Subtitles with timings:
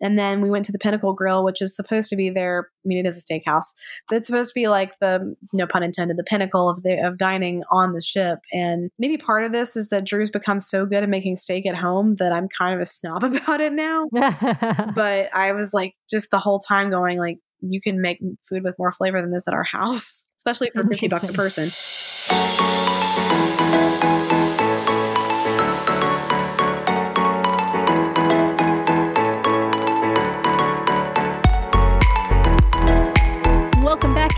[0.00, 2.86] And then we went to the Pinnacle Grill, which is supposed to be their, I
[2.86, 3.74] mean, it is a steakhouse,
[4.08, 7.18] but it's supposed to be like the, no pun intended, the pinnacle of the of
[7.18, 8.40] dining on the ship.
[8.52, 11.76] And maybe part of this is that Drew's become so good at making steak at
[11.76, 14.08] home that I'm kind of a snob about it now.
[14.12, 18.74] but I was like, just the whole time going like, you can make food with
[18.78, 22.95] more flavor than this at our house, especially for 50 bucks a person.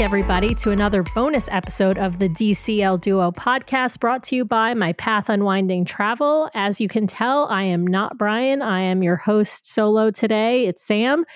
[0.09, 4.95] Everybody, to another bonus episode of the DCL Duo podcast brought to you by My
[4.95, 6.49] Path Unwinding Travel.
[6.55, 8.63] As you can tell, I am not Brian.
[8.63, 10.67] I am your host solo today.
[10.67, 11.27] It's Sam.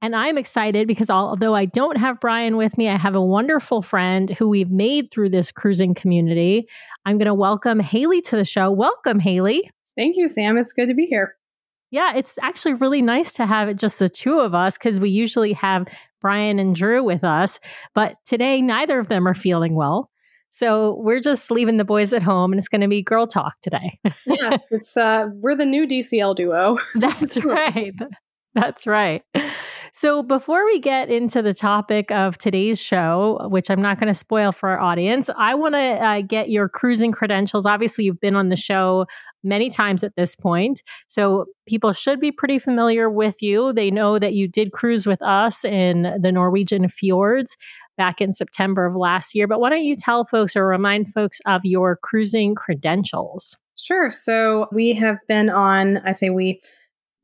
[0.00, 3.82] And I'm excited because although I don't have Brian with me, I have a wonderful
[3.82, 6.66] friend who we've made through this cruising community.
[7.04, 8.72] I'm going to welcome Haley to the show.
[8.72, 9.70] Welcome, Haley.
[9.94, 10.56] Thank you, Sam.
[10.56, 11.36] It's good to be here.
[11.90, 15.10] Yeah, it's actually really nice to have it just the two of us because we
[15.10, 15.86] usually have
[16.22, 17.60] Brian and Drew with us.
[17.94, 20.08] But today, neither of them are feeling well.
[20.54, 23.56] So we're just leaving the boys at home and it's going to be girl talk
[23.62, 23.98] today.
[24.26, 26.78] yeah, it's uh we're the new DCL duo.
[26.94, 27.94] That's right.
[28.54, 29.22] That's right.
[29.94, 34.14] So, before we get into the topic of today's show, which I'm not going to
[34.14, 37.66] spoil for our audience, I want to uh, get your cruising credentials.
[37.66, 39.04] Obviously, you've been on the show
[39.44, 40.82] many times at this point.
[41.08, 43.74] So, people should be pretty familiar with you.
[43.74, 47.58] They know that you did cruise with us in the Norwegian fjords
[47.98, 49.46] back in September of last year.
[49.46, 53.58] But why don't you tell folks or remind folks of your cruising credentials?
[53.76, 54.10] Sure.
[54.10, 56.62] So, we have been on, I say we,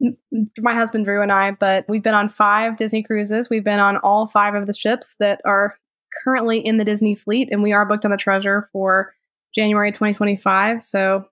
[0.01, 3.51] my husband Drew and I, but we've been on five Disney cruises.
[3.51, 5.77] We've been on all five of the ships that are
[6.25, 9.13] currently in the Disney fleet, and we are booked on the Treasure for
[9.55, 10.83] January 2025.
[10.83, 11.25] So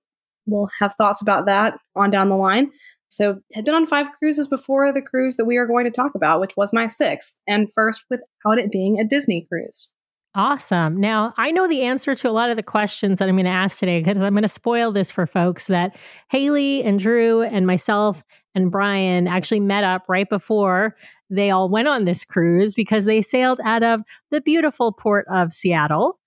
[0.46, 2.70] we'll have thoughts about that on down the line.
[3.08, 6.14] So had been on five cruises before the cruise that we are going to talk
[6.14, 9.92] about, which was my sixth, and first without it being a Disney cruise.
[10.36, 11.00] Awesome.
[11.00, 13.50] Now, I know the answer to a lot of the questions that I'm going to
[13.50, 15.96] ask today because I'm going to spoil this for folks that
[16.28, 18.22] Haley and Drew and myself
[18.54, 20.94] and Brian actually met up right before
[21.30, 25.54] they all went on this cruise because they sailed out of the beautiful port of
[25.54, 26.20] Seattle.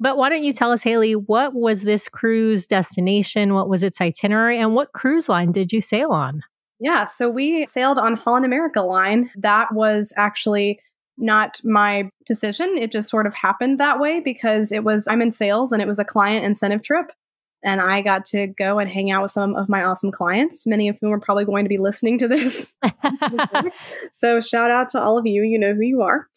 [0.00, 3.54] But why don't you tell us, Haley, what was this cruise destination?
[3.54, 4.58] What was its itinerary?
[4.58, 6.42] And what cruise line did you sail on?
[6.80, 9.30] Yeah, so we sailed on Holland America Line.
[9.36, 10.80] That was actually
[11.16, 12.76] not my decision.
[12.78, 15.88] It just sort of happened that way because it was, I'm in sales and it
[15.88, 17.06] was a client incentive trip.
[17.62, 20.88] And I got to go and hang out with some of my awesome clients, many
[20.90, 22.74] of whom are probably going to be listening to this.
[24.12, 25.42] so, shout out to all of you.
[25.42, 26.28] You know who you are.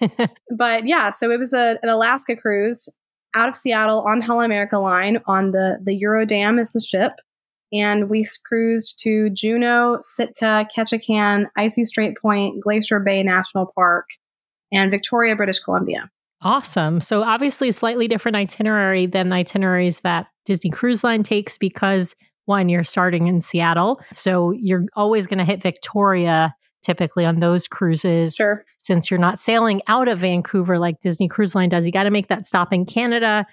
[0.56, 2.88] but yeah, so it was a, an Alaska cruise
[3.36, 7.12] out of Seattle on Holland America Line on the, the Eurodam is the ship
[7.74, 14.06] and we cruised to Juneau, Sitka, Ketchikan, Icy Strait Point, Glacier Bay National Park,
[14.72, 16.10] and Victoria, British Columbia.
[16.42, 17.00] Awesome.
[17.00, 22.14] So obviously a slightly different itinerary than the itineraries that Disney Cruise Line takes because
[22.44, 24.00] one, you're starting in Seattle.
[24.12, 28.34] So you're always going to hit Victoria typically on those cruises.
[28.34, 28.62] Sure.
[28.78, 32.10] Since you're not sailing out of Vancouver like Disney Cruise Line does, you got to
[32.10, 33.46] make that stop in Canada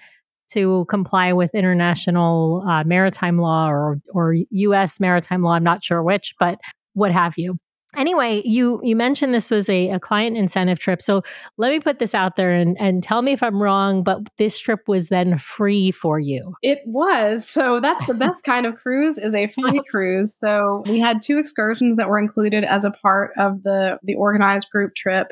[0.52, 5.00] to comply with international uh, maritime law or or U.S.
[5.00, 5.52] maritime law.
[5.52, 6.58] I'm not sure which, but
[6.94, 7.56] what have you.
[7.94, 11.02] Anyway, you you mentioned this was a, a client incentive trip.
[11.02, 11.22] So
[11.58, 14.58] let me put this out there and, and tell me if I'm wrong, but this
[14.58, 16.54] trip was then free for you.
[16.62, 17.46] It was.
[17.46, 19.84] So that's the best kind of cruise is a free yes.
[19.90, 20.38] cruise.
[20.38, 24.70] So we had two excursions that were included as a part of the the organized
[24.70, 25.28] group trip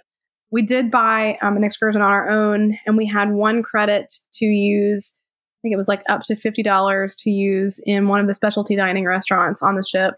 [0.50, 4.46] we did buy um, an excursion on our own and we had one credit to
[4.46, 8.34] use i think it was like up to $50 to use in one of the
[8.34, 10.14] specialty dining restaurants on the ship.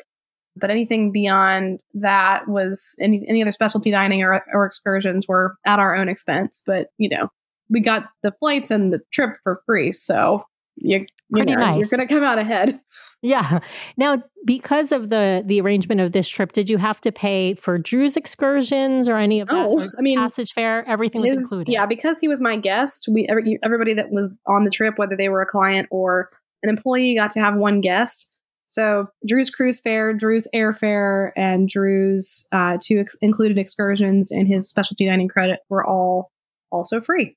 [0.55, 5.79] But anything beyond that was any, any other specialty dining or, or excursions were at
[5.79, 6.63] our own expense.
[6.67, 7.29] But you know
[7.71, 10.45] we got the flights and the trip for free so
[10.77, 11.79] you, you know, nice.
[11.79, 12.81] you're going to come out ahead
[13.23, 13.61] yeah.
[13.97, 17.79] Now, because of the the arrangement of this trip, did you have to pay for
[17.79, 19.55] Drew's excursions or any of that?
[19.55, 21.73] Oh, I mean, passage fare, everything his, was included.
[21.73, 23.07] Yeah, because he was my guest.
[23.09, 26.31] We every, everybody that was on the trip, whether they were a client or
[26.65, 28.37] an employee, got to have one guest.
[28.65, 34.69] So Drew's cruise fare, Drew's airfare, and Drew's uh, two ex- included excursions and his
[34.69, 36.33] specialty dining credit were all
[36.73, 37.37] also free.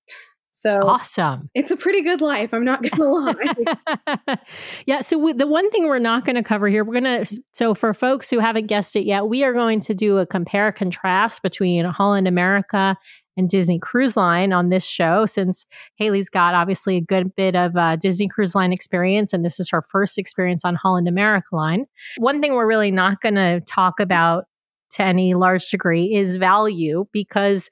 [0.58, 1.50] So awesome.
[1.54, 2.54] It's a pretty good life.
[2.54, 2.92] I'm not going
[3.36, 4.38] to lie.
[4.86, 5.02] yeah.
[5.02, 7.74] So we, the one thing we're not going to cover here, we're going to, so
[7.76, 11.44] for folks who haven't guessed it yet, we are going to do a compare contrast
[11.44, 12.96] between Holland America
[13.36, 15.66] and Disney Cruise Line on this show since
[15.98, 19.70] Haley's got obviously a good bit of uh, Disney Cruise Line experience, and this is
[19.72, 21.86] her first experience on Holland America Line.
[22.16, 24.46] One thing we're really not going to talk about
[24.92, 27.70] to any large degree is value because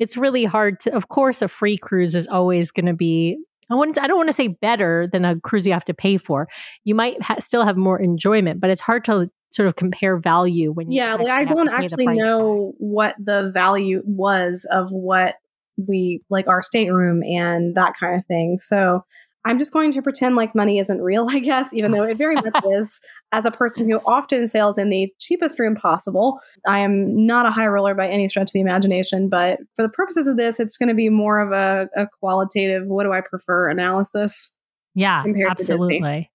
[0.00, 3.38] it's really hard to of course a free cruise is always going to be
[3.70, 6.16] I wouldn't I don't want to say better than a cruise you have to pay
[6.16, 6.48] for.
[6.82, 10.72] You might ha- still have more enjoyment, but it's hard to sort of compare value
[10.72, 15.34] when yeah like i don't actually know what the value was of what
[15.88, 19.04] we like our stateroom and that kind of thing so
[19.44, 22.34] i'm just going to pretend like money isn't real i guess even though it very
[22.34, 23.00] much is
[23.32, 27.50] as a person who often sails in the cheapest room possible i am not a
[27.50, 30.76] high roller by any stretch of the imagination but for the purposes of this it's
[30.76, 34.54] going to be more of a, a qualitative what do i prefer analysis
[34.94, 36.30] yeah absolutely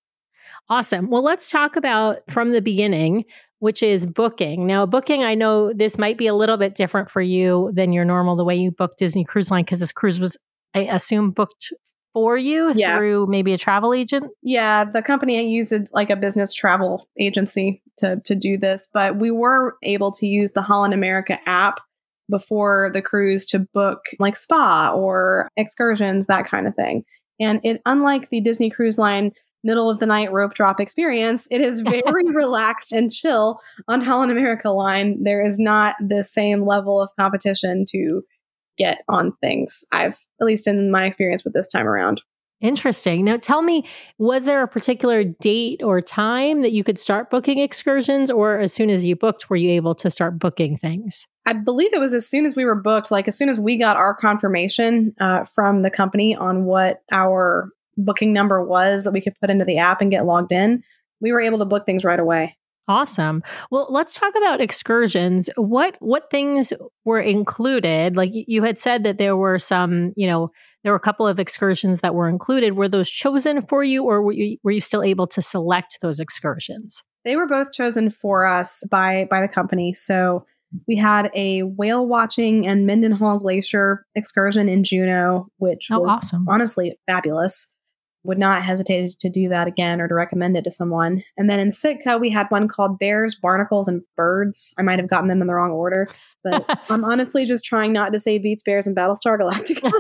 [0.70, 1.10] Awesome.
[1.10, 3.26] Well, let's talk about from the beginning,
[3.60, 4.66] which is booking.
[4.66, 8.06] Now, booking, I know this might be a little bit different for you than your
[8.06, 10.38] normal, the way you booked Disney Cruise Line, because this cruise was,
[10.74, 11.72] I assume, booked
[12.16, 12.96] for you yeah.
[12.96, 14.32] through maybe a travel agent?
[14.42, 19.32] Yeah, the company used like a business travel agency to to do this, but we
[19.32, 21.82] were able to use the Holland America app
[22.30, 27.04] before the cruise to book like spa or excursions, that kind of thing.
[27.38, 29.34] And it unlike the Disney Cruise Line
[29.66, 31.48] middle of the night rope drop experience.
[31.52, 35.24] It is very relaxed and chill on Holland America line.
[35.24, 38.22] There is not the same level of competition to
[38.78, 39.84] get on things.
[39.92, 42.22] I've, at least in my experience with this time around.
[42.62, 43.26] Interesting.
[43.26, 43.86] Now, tell me,
[44.18, 48.74] was there a particular date or time that you could start booking excursions, or as
[48.74, 51.28] soon as you booked, were you able to start booking things?
[51.46, 53.78] I believe it was as soon as we were booked, like as soon as we
[53.78, 59.22] got our confirmation uh, from the company on what our booking number was that we
[59.22, 60.82] could put into the app and get logged in,
[61.22, 62.58] we were able to book things right away.
[62.88, 63.42] Awesome.
[63.72, 65.50] Well, let's talk about excursions.
[65.58, 66.72] What what things
[67.04, 68.16] were included?
[68.16, 70.52] Like you had said that there were some, you know,
[70.84, 72.76] there were a couple of excursions that were included.
[72.76, 76.20] Were those chosen for you or were you were you still able to select those
[76.20, 77.02] excursions?
[77.24, 79.94] They were both chosen for us by by the company.
[79.94, 80.46] So
[80.88, 86.46] we had a whale watching and Mendenhall Glacier excursion in Juneau, which oh, was awesome.
[86.48, 87.72] honestly fabulous
[88.26, 91.22] would not hesitate to do that again or to recommend it to someone.
[91.38, 94.74] And then in Sitka, we had one called Bears, Barnacles, and Birds.
[94.78, 96.08] I might have gotten them in the wrong order,
[96.44, 99.92] but I'm honestly just trying not to say Beats, Bears, and Battlestar Galactica.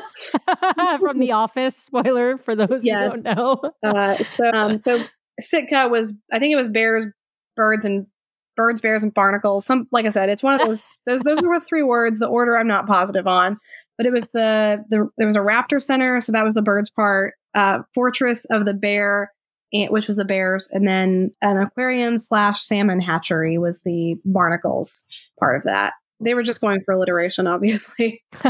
[1.00, 3.16] From The Office, spoiler for those yes.
[3.16, 3.72] who don't know.
[3.83, 5.04] uh, so, um, so
[5.39, 7.06] Sitka was, I think it was Bears,
[7.56, 8.07] Birds, and
[8.56, 9.66] Birds, Bears, and Barnacles.
[9.66, 10.89] Some, like I said, it's one of those.
[11.06, 12.19] those those were three words.
[12.19, 13.60] The order I'm not positive on
[13.98, 16.89] but it was the, the there was a raptor center so that was the birds
[16.89, 19.31] part uh, fortress of the bear
[19.90, 25.04] which was the bears and then an aquarium slash salmon hatchery was the barnacles
[25.40, 25.94] part of that.
[26.22, 28.24] They were just going for alliteration obviously.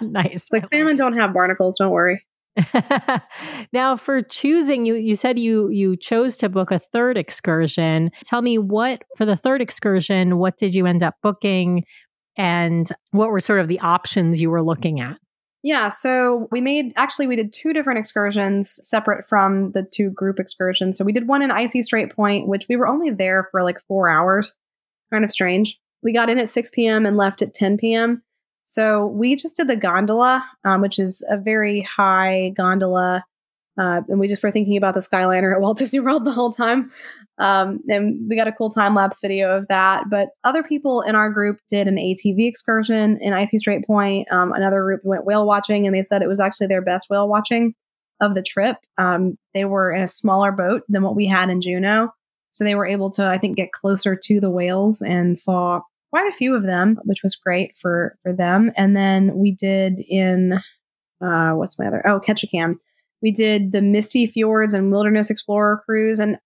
[0.00, 0.46] Nice.
[0.52, 2.22] like salmon don't have barnacles don't worry.
[3.72, 8.10] Now for choosing you you said you you chose to book a third excursion.
[8.24, 11.84] Tell me what for the third excursion what did you end up booking
[12.36, 15.18] and what were sort of the options you were looking at?
[15.62, 20.40] Yeah, so we made actually we did two different excursions separate from the two group
[20.40, 20.98] excursions.
[20.98, 23.80] So we did one in Icy Strait Point, which we were only there for like
[23.86, 24.54] four hours.
[25.12, 25.78] Kind of strange.
[26.02, 27.06] We got in at 6 p.m.
[27.06, 28.22] and left at 10 p.m.
[28.64, 33.24] So we just did the gondola, um, which is a very high gondola
[33.78, 36.52] uh, and we just were thinking about the Skyliner at Walt Disney World the whole
[36.52, 36.90] time.
[37.38, 40.04] Um, and we got a cool time lapse video of that.
[40.10, 44.30] But other people in our group did an ATV excursion in Icy Strait Point.
[44.30, 47.28] Um, another group went whale watching, and they said it was actually their best whale
[47.28, 47.74] watching
[48.20, 48.76] of the trip.
[48.98, 52.10] Um, they were in a smaller boat than what we had in Juneau.
[52.50, 56.28] So they were able to, I think, get closer to the whales and saw quite
[56.28, 58.70] a few of them, which was great for for them.
[58.76, 60.60] And then we did in
[61.22, 62.06] uh, what's my other?
[62.06, 62.76] Oh, Ketchikan
[63.22, 66.18] we did the Misty Fjords and Wilderness Explorer cruise.
[66.18, 66.38] And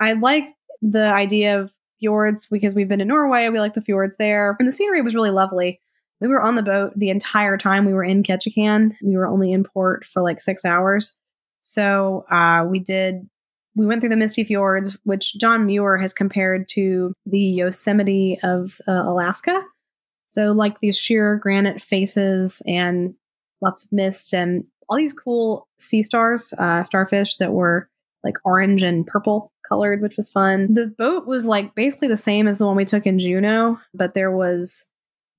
[0.00, 3.48] I liked the idea of fjords because we've been to Norway.
[3.48, 4.56] We like the fjords there.
[4.58, 5.80] And the scenery was really lovely.
[6.20, 8.94] We were on the boat the entire time we were in Ketchikan.
[9.02, 11.16] We were only in port for like six hours.
[11.60, 13.28] So uh, we did,
[13.74, 18.78] we went through the Misty Fjords, which John Muir has compared to the Yosemite of
[18.86, 19.60] uh, Alaska.
[20.26, 23.14] So, like these sheer granite faces and
[23.60, 27.88] lots of mist and all these cool sea stars, uh, starfish that were
[28.22, 30.72] like orange and purple colored, which was fun.
[30.72, 34.14] The boat was like basically the same as the one we took in Juneau, but
[34.14, 34.86] there was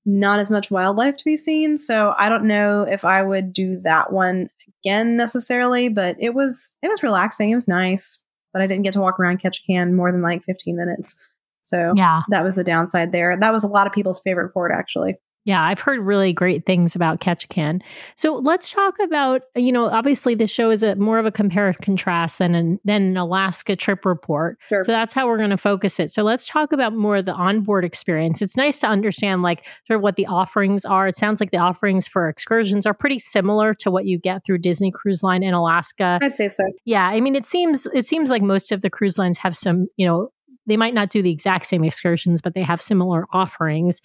[0.04, 1.76] not as much wildlife to be seen.
[1.76, 4.48] So I don't know if I would do that one
[4.84, 7.50] again necessarily, but it was it was relaxing.
[7.50, 8.20] It was nice,
[8.52, 11.16] but I didn't get to walk around Ketchikan more than like 15 minutes.
[11.60, 13.36] So yeah, that was the downside there.
[13.36, 15.16] That was a lot of people's favorite port actually.
[15.46, 17.80] Yeah, I've heard really great things about Ketchikan.
[18.16, 21.68] So let's talk about, you know, obviously this show is a more of a compare
[21.68, 24.58] and contrast than an, than an Alaska trip report.
[24.68, 24.82] Sure.
[24.82, 26.10] So that's how we're going to focus it.
[26.10, 28.42] So let's talk about more of the onboard experience.
[28.42, 31.06] It's nice to understand like sort of what the offerings are.
[31.06, 34.58] It sounds like the offerings for excursions are pretty similar to what you get through
[34.58, 36.18] Disney Cruise Line in Alaska.
[36.22, 36.64] I'd say so.
[36.84, 39.86] Yeah, I mean it seems it seems like most of the cruise lines have some,
[39.96, 40.28] you know,
[40.66, 44.00] they might not do the exact same excursions, but they have similar offerings.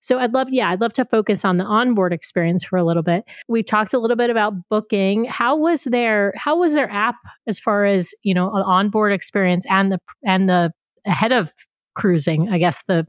[0.00, 3.02] So I'd love, yeah, I'd love to focus on the onboard experience for a little
[3.02, 3.24] bit.
[3.48, 5.24] We talked a little bit about booking.
[5.24, 9.66] How was their how was their app as far as, you know, an onboard experience
[9.68, 10.72] and the and the
[11.04, 11.52] ahead of
[11.94, 13.06] cruising, I guess the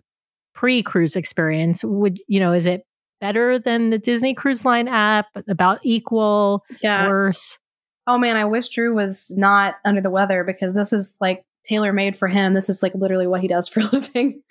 [0.54, 1.84] pre-cruise experience?
[1.84, 2.84] Would, you know, is it
[3.20, 7.08] better than the Disney Cruise Line app, about equal, yeah.
[7.08, 7.58] worse?
[8.06, 11.94] Oh man, I wish Drew was not under the weather because this is like tailor
[11.94, 12.54] made for him.
[12.54, 14.42] This is like literally what he does for a living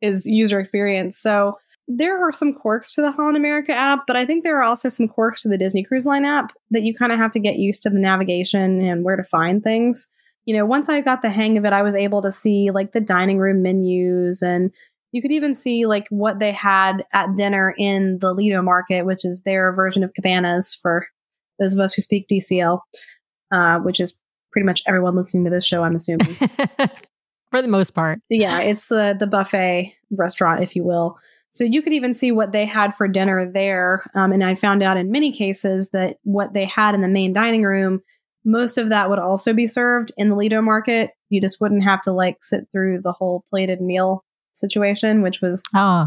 [0.00, 1.18] is user experience.
[1.18, 4.64] So there are some quirks to the Holland America app, but I think there are
[4.64, 7.40] also some quirks to the Disney Cruise Line app that you kind of have to
[7.40, 10.08] get used to the navigation and where to find things.
[10.46, 12.92] You know, once I got the hang of it, I was able to see like
[12.92, 14.72] the dining room menus and
[15.12, 19.24] you could even see like what they had at dinner in the Lido Market, which
[19.24, 21.06] is their version of cabanas for
[21.58, 22.80] those of us who speak DCL,
[23.52, 24.20] uh, which is
[24.56, 26.34] pretty much everyone listening to this show, I'm assuming.
[27.50, 28.20] For the most part.
[28.30, 31.18] Yeah, it's the the buffet restaurant, if you will.
[31.50, 34.10] So you could even see what they had for dinner there.
[34.14, 37.34] Um, and I found out in many cases that what they had in the main
[37.34, 38.00] dining room,
[38.46, 41.10] most of that would also be served in the Lido market.
[41.28, 45.62] You just wouldn't have to like sit through the whole plated meal situation, which was
[45.74, 46.06] oh.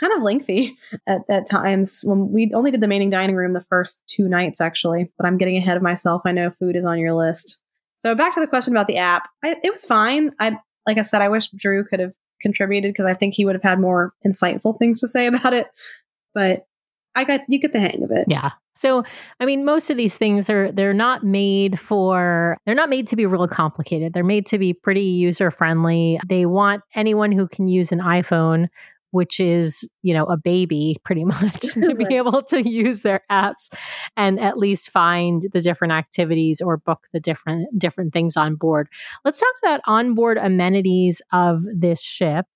[0.00, 2.00] kind of lengthy at, at times.
[2.02, 5.36] When we only did the main dining room the first two nights, actually, but I'm
[5.36, 6.22] getting ahead of myself.
[6.24, 7.58] I know food is on your list.
[8.00, 9.28] So back to the question about the app.
[9.44, 10.32] I, it was fine.
[10.40, 13.54] I like I said, I wish Drew could have contributed because I think he would
[13.54, 15.68] have had more insightful things to say about it.
[16.34, 16.66] But
[17.14, 18.24] I got you get the hang of it.
[18.26, 18.52] Yeah.
[18.74, 19.04] So,
[19.38, 23.16] I mean, most of these things are they're not made for they're not made to
[23.16, 24.14] be real complicated.
[24.14, 26.18] They're made to be pretty user friendly.
[26.26, 28.68] They want anyone who can use an iPhone
[29.10, 33.68] which is, you know, a baby pretty much to be able to use their apps
[34.16, 38.88] and at least find the different activities or book the different different things on board.
[39.24, 42.46] Let's talk about onboard amenities of this ship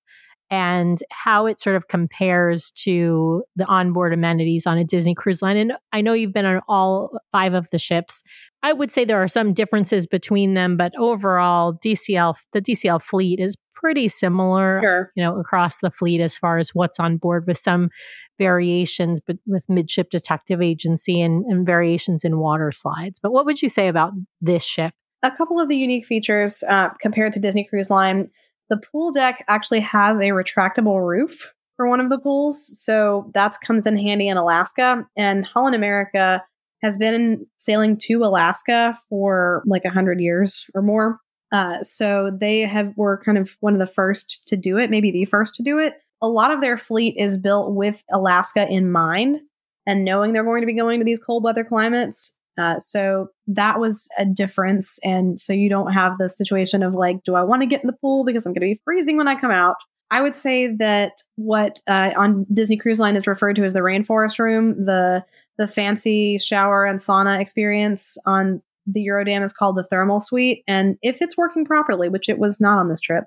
[0.50, 5.56] and how it sort of compares to the onboard amenities on a Disney cruise line.
[5.56, 8.22] And I know you've been on all five of the ships.
[8.62, 13.40] I would say there are some differences between them, but overall, DCL the DCL fleet
[13.40, 15.12] is pretty similar, sure.
[15.14, 17.90] you know, across the fleet as far as what's on board, with some
[18.38, 23.18] variations, but with midship detective agency and, and variations in water slides.
[23.22, 24.94] But what would you say about this ship?
[25.22, 28.24] A couple of the unique features uh, compared to Disney Cruise Line.
[28.70, 33.52] The pool deck actually has a retractable roof for one of the pools, so that
[33.66, 35.06] comes in handy in Alaska.
[35.14, 36.42] And Holland America
[36.82, 41.20] has been sailing to Alaska for like a hundred years or more.
[41.54, 45.12] Uh, so they have were kind of one of the first to do it, maybe
[45.12, 45.94] the first to do it.
[46.20, 49.38] A lot of their fleet is built with Alaska in mind
[49.86, 52.36] and knowing they're going to be going to these cold weather climates.
[52.58, 54.98] Uh, so that was a difference.
[55.04, 57.86] And so you don't have the situation of like, do I want to get in
[57.86, 59.76] the pool because I'm going to be freezing when I come out?
[60.10, 63.80] I would say that what uh, on Disney Cruise Line is referred to as the
[63.80, 65.24] rainforest room, the
[65.56, 70.62] the fancy shower and sauna experience on the Eurodam is called the thermal suite.
[70.66, 73.24] And if it's working properly, which it was not on this trip,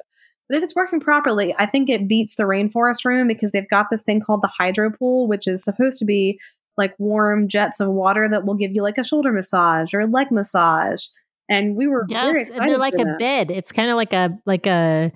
[0.50, 3.88] but if it's working properly, I think it beats the rainforest room because they've got
[3.90, 6.40] this thing called the hydro pool, which is supposed to be
[6.78, 10.08] like warm jets of water that will give you like a shoulder massage or a
[10.08, 11.06] leg massage.
[11.50, 12.70] And we were yes, very excited.
[12.70, 13.20] They're like a that.
[13.20, 13.52] bed.
[13.52, 15.12] It's kind of like a like a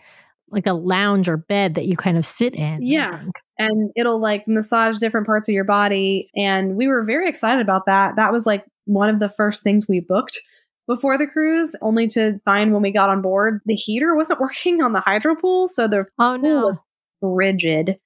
[0.49, 2.81] like a lounge or bed that you kind of sit in.
[2.81, 3.23] Yeah.
[3.57, 6.29] And it'll like massage different parts of your body.
[6.35, 8.17] And we were very excited about that.
[8.17, 10.39] That was like one of the first things we booked
[10.87, 14.81] before the cruise, only to find when we got on board the heater wasn't working
[14.81, 15.67] on the hydro pool.
[15.67, 16.65] So the oh, pool no.
[16.65, 16.79] was
[17.21, 17.99] rigid.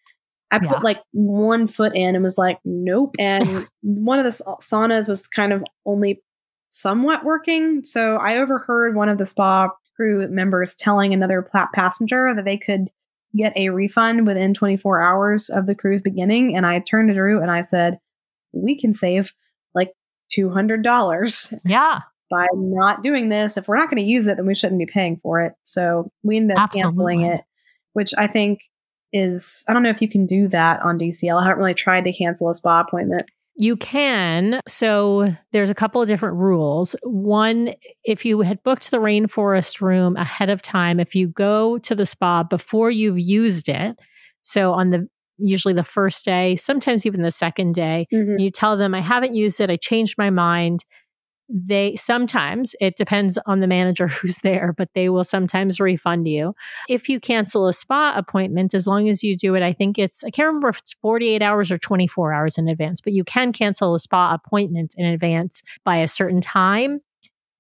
[0.52, 3.16] I put like one foot in and was like, nope.
[3.20, 6.22] And one of the saunas was kind of only
[6.70, 7.84] somewhat working.
[7.84, 12.58] So I overheard one of the spa crew members telling another plat passenger that they
[12.58, 12.90] could
[13.36, 16.56] get a refund within 24 hours of the cruise beginning.
[16.56, 18.00] And I turned to Drew and I said,
[18.54, 19.34] we can save
[20.36, 21.60] $200.
[21.66, 22.00] Yeah.
[22.30, 23.58] By not doing this.
[23.58, 25.54] If we're not going to use it, then we shouldn't be paying for it.
[25.64, 26.84] So we end up Absolutely.
[26.84, 27.42] canceling it,
[27.94, 28.62] which I think
[29.14, 31.40] is, I don't know if you can do that on DCL.
[31.40, 33.24] I haven't really tried to cancel a spa appointment.
[33.58, 34.60] You can.
[34.68, 36.94] So there's a couple of different rules.
[37.04, 41.96] One, if you had booked the rainforest room ahead of time, if you go to
[41.96, 43.98] the spa before you've used it,
[44.42, 48.08] so on the usually the first day, sometimes even the second day.
[48.14, 48.40] Mhm.
[48.40, 50.86] You tell them, I haven't used it, I changed my mind.
[51.48, 56.56] They sometimes, it depends on the manager who's there, but they will sometimes refund you.
[56.90, 60.24] If you cancel a spa appointment, as long as you do it, I think it's,
[60.24, 63.54] I can't remember if it's 48 hours or 24 hours in advance, but you can
[63.54, 67.02] cancel a spa appointment in advance by a certain time.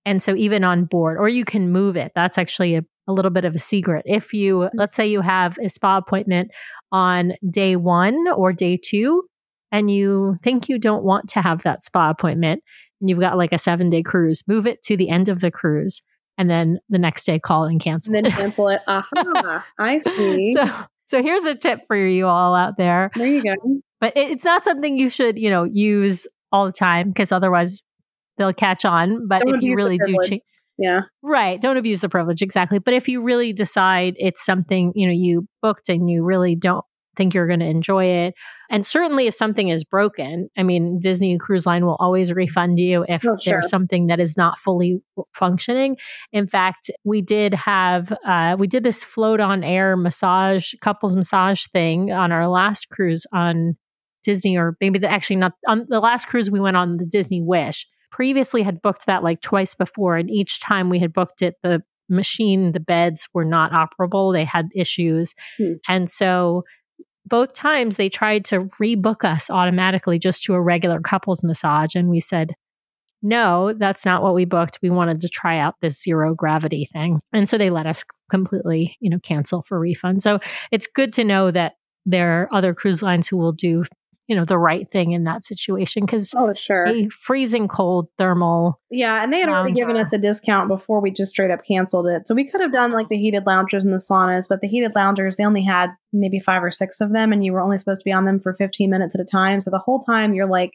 [0.03, 2.11] And so even on board, or you can move it.
[2.15, 4.03] That's actually a, a little bit of a secret.
[4.05, 4.77] If you, mm-hmm.
[4.77, 6.51] let's say you have a spa appointment
[6.91, 9.23] on day one or day two,
[9.71, 12.63] and you think you don't want to have that spa appointment,
[13.01, 15.51] and you've got like a seven day cruise, move it to the end of the
[15.51, 16.01] cruise.
[16.37, 18.13] And then the next day, call and cancel.
[18.13, 18.35] And then it.
[18.37, 18.81] cancel it.
[18.87, 19.65] Aha.
[19.79, 20.53] I see.
[20.53, 20.65] so,
[21.07, 23.11] so here's a tip for you all out there.
[23.15, 23.55] there you go.
[24.01, 27.81] But it, it's not something you should, you know, use all the time because otherwise
[28.37, 29.27] they'll catch on.
[29.27, 30.29] But Don't if you really do, privilege.
[30.29, 30.45] cha-
[30.77, 31.01] Yeah.
[31.21, 31.61] Right.
[31.61, 32.41] Don't abuse the privilege.
[32.41, 32.79] Exactly.
[32.79, 36.83] But if you really decide it's something, you know, you booked and you really don't
[37.15, 38.33] think you're going to enjoy it.
[38.69, 43.05] And certainly if something is broken, I mean, Disney Cruise Line will always refund you
[43.07, 43.53] if Oh, sure.
[43.53, 44.97] there's something that is not fully
[45.33, 45.95] functioning.
[46.33, 51.67] In fact, we did have, uh, we did this float on air massage, couples massage
[51.71, 53.77] thing on our last cruise on
[54.23, 57.41] Disney, or maybe the, actually not on the last cruise we went on the Disney
[57.41, 57.87] Wish.
[58.11, 61.83] Previously had booked that like twice before, and each time we had booked it, the
[62.09, 64.33] machine, the beds were not operable.
[64.33, 65.33] They had issues.
[65.57, 65.73] Hmm.
[65.87, 66.63] And so
[67.25, 71.95] both times they tried to rebook us automatically just to a regular couples massage.
[71.95, 72.53] And we said,
[73.23, 74.77] no, that's not what we booked.
[74.83, 77.19] We wanted to try out this zero gravity thing.
[77.33, 80.21] And so they let us completely, you know, cancel for refund.
[80.21, 80.39] So
[80.71, 81.73] it's good to know that
[82.05, 83.83] there are other cruise lines who will do,
[84.27, 86.87] you know, the right thing in that situation because Oh, sure.
[86.87, 88.79] a freezing cold thermal.
[88.89, 92.07] Yeah, and they had already given us a discount before we just straight up canceled
[92.07, 92.27] it.
[92.27, 94.93] So we could have done like the heated loungers and the saunas, but the heated
[94.95, 98.01] loungers, they only had maybe five or six of them, and you were only supposed
[98.01, 99.61] to be on them for 15 minutes at a time.
[99.61, 100.71] So the whole time you're like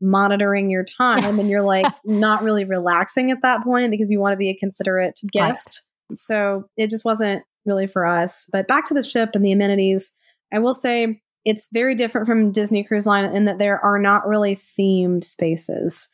[0.00, 4.32] monitoring your time and you're like not really relaxing at that point because you want
[4.32, 5.82] to be a considerate guest.
[6.14, 8.48] So it just wasn't really for us.
[8.52, 10.12] But back to the ship and the amenities,
[10.52, 14.26] I will say it's very different from Disney Cruise Line in that there are not
[14.26, 16.08] really themed spaces.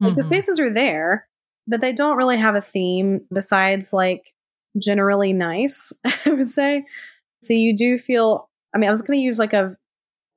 [0.00, 0.24] Like the Mhm.
[0.26, 1.26] spaces are there,
[1.66, 4.34] but they don't really have a theme besides like
[4.78, 5.92] generally nice,
[6.26, 6.84] I would say.
[7.40, 9.74] So you do feel I mean, I was gonna use like a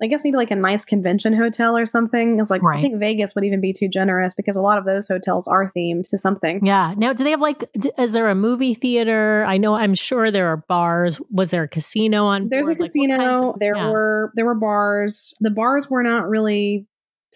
[0.02, 2.38] I guess maybe like a nice convention hotel or something.
[2.38, 4.86] I was like, I think Vegas would even be too generous because a lot of
[4.86, 6.66] those hotels are themed to something.
[6.66, 6.94] Yeah.
[6.96, 9.44] Now, do they have like, d- is there a movie theater?
[9.46, 11.20] I know, I'm sure there are bars.
[11.32, 12.80] Was there a casino on There's a board?
[12.80, 13.50] Like, casino.
[13.50, 13.90] of- there yeah.
[13.90, 15.34] were there were bars.
[15.42, 16.88] The bars were not really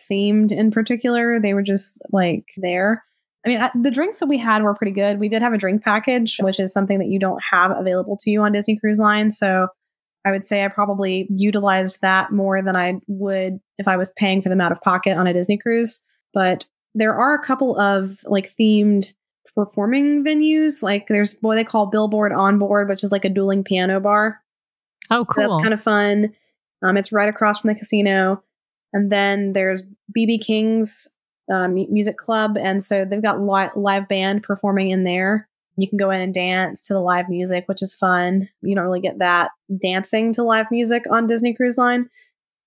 [0.09, 1.39] themed in particular.
[1.41, 3.03] They were just like there.
[3.45, 5.19] I mean, the drinks that we had were pretty good.
[5.19, 8.31] We did have a drink package, which is something that you don't have available to
[8.31, 9.31] you on Disney Cruise Line.
[9.31, 9.67] So
[10.25, 14.41] I would say I probably utilized that more than I would if I was paying
[14.41, 16.01] for them out of pocket on a Disney cruise.
[16.33, 19.11] But there are a couple of like themed
[19.55, 20.81] performing venues.
[20.81, 24.41] Like there's what they call Billboard On Board, which is like a dueling piano bar.
[25.11, 25.49] Oh, So cool.
[25.51, 26.33] that's kind of fun.
[26.81, 28.43] Um, it's right across from the casino.
[28.93, 29.83] And then there's
[30.15, 31.07] BB King's
[31.51, 32.57] um, Music Club.
[32.57, 35.49] And so they've got li- live band performing in there.
[35.77, 38.47] You can go in and dance to the live music, which is fun.
[38.61, 42.09] You don't really get that dancing to live music on Disney Cruise Line.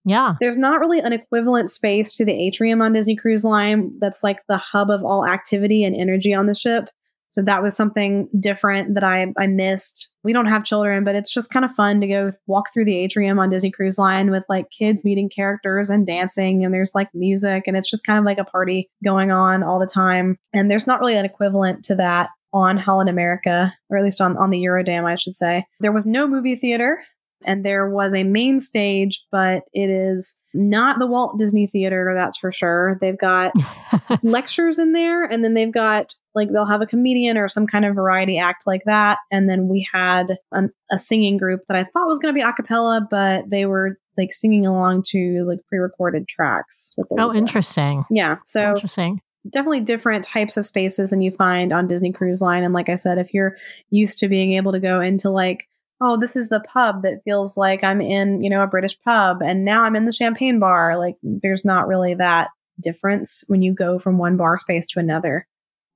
[0.04, 0.34] yeah.
[0.40, 4.40] There's not really an equivalent space to the atrium on Disney Cruise Line that's like
[4.48, 6.88] the hub of all activity and energy on the ship.
[7.28, 10.10] So that was something different that I, I missed.
[10.22, 12.96] We don't have children, but it's just kind of fun to go walk through the
[12.96, 17.08] atrium on Disney Cruise Line with like kids meeting characters and dancing, and there's like
[17.14, 20.38] music, and it's just kind of like a party going on all the time.
[20.54, 24.36] And there's not really an equivalent to that on Holland America, or at least on,
[24.36, 25.64] on the Eurodam, I should say.
[25.80, 27.02] There was no movie theater
[27.44, 32.38] and there was a main stage, but it is not the Walt Disney Theater, that's
[32.38, 32.98] for sure.
[33.00, 33.52] They've got
[34.22, 37.84] lectures in there, and then they've got like they'll have a comedian or some kind
[37.84, 39.18] of variety act like that.
[39.30, 42.46] And then we had an, a singing group that I thought was going to be
[42.46, 46.92] a cappella, but they were like singing along to like pre-recorded tracks.
[47.18, 48.04] Oh, interesting.
[48.10, 49.20] Yeah, so interesting.
[49.50, 52.62] Definitely different types of spaces than you find on Disney Cruise Line.
[52.64, 53.56] And like I said, if you're
[53.90, 55.68] used to being able to go into like,
[56.00, 59.40] oh, this is the pub that feels like I'm in, you know, a British pub,
[59.42, 62.48] and now I'm in the champagne bar, like there's not really that
[62.80, 65.46] difference when you go from one bar space to another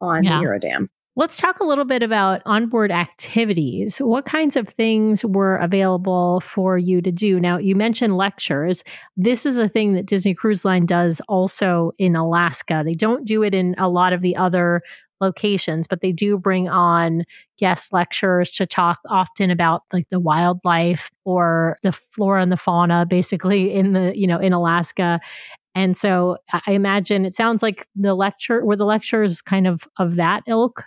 [0.00, 0.38] on Yeah.
[0.38, 0.88] the Eurodam.
[1.20, 3.98] Let's talk a little bit about onboard activities.
[3.98, 7.38] What kinds of things were available for you to do?
[7.38, 8.82] Now, you mentioned lectures.
[9.18, 12.80] This is a thing that Disney Cruise Line does also in Alaska.
[12.86, 14.80] They don't do it in a lot of the other
[15.20, 17.24] locations, but they do bring on
[17.58, 23.04] guest lecturers to talk often about like the wildlife or the flora and the fauna
[23.04, 25.20] basically in the, you know, in Alaska.
[25.74, 30.16] And so I imagine it sounds like the lecture were the lectures kind of of
[30.16, 30.84] that ilk.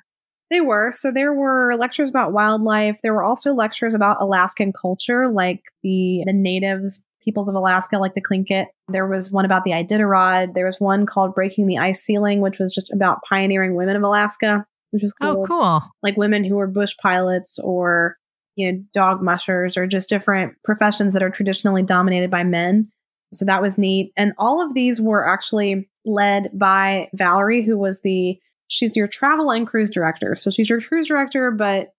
[0.54, 0.92] They were.
[0.92, 2.98] So there were lectures about wildlife.
[3.02, 8.14] There were also lectures about Alaskan culture, like the the natives peoples of Alaska, like
[8.14, 8.68] the Tlingit.
[8.90, 10.54] There was one about the Iditarod.
[10.54, 14.04] There was one called Breaking the Ice Ceiling, which was just about pioneering women of
[14.04, 15.48] Alaska, which was Oh, cool.
[15.48, 15.82] cool.
[16.04, 18.18] Like women who were bush pilots or
[18.56, 22.90] you know dog mushers or just different professions that are traditionally dominated by men.
[23.34, 24.12] So that was neat.
[24.16, 28.38] And all of these were actually led by Valerie, who was the
[28.74, 30.36] she's your travel and cruise director.
[30.36, 31.90] So she's your cruise director, but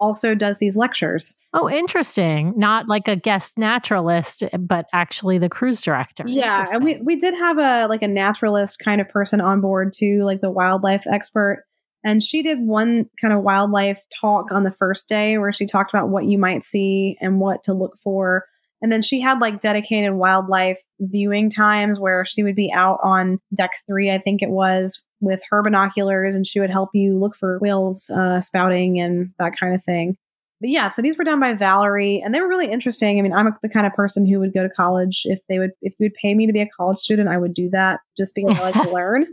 [0.00, 1.36] also does these lectures.
[1.52, 2.54] Oh, interesting.
[2.56, 6.24] Not like a guest naturalist, but actually the cruise director.
[6.26, 9.92] Yeah, and we we did have a like a naturalist kind of person on board
[9.94, 11.64] too, like the wildlife expert.
[12.02, 15.92] And she did one kind of wildlife talk on the first day where she talked
[15.92, 18.46] about what you might see and what to look for.
[18.82, 23.38] And then she had like dedicated wildlife viewing times where she would be out on
[23.54, 27.36] deck three, I think it was, with her binoculars and she would help you look
[27.36, 30.16] for whales uh, spouting and that kind of thing.
[30.62, 33.18] But yeah, so these were done by Valerie and they were really interesting.
[33.18, 35.72] I mean, I'm the kind of person who would go to college if they would,
[35.82, 38.34] if you would pay me to be a college student, I would do that just
[38.34, 39.26] because I like to learn.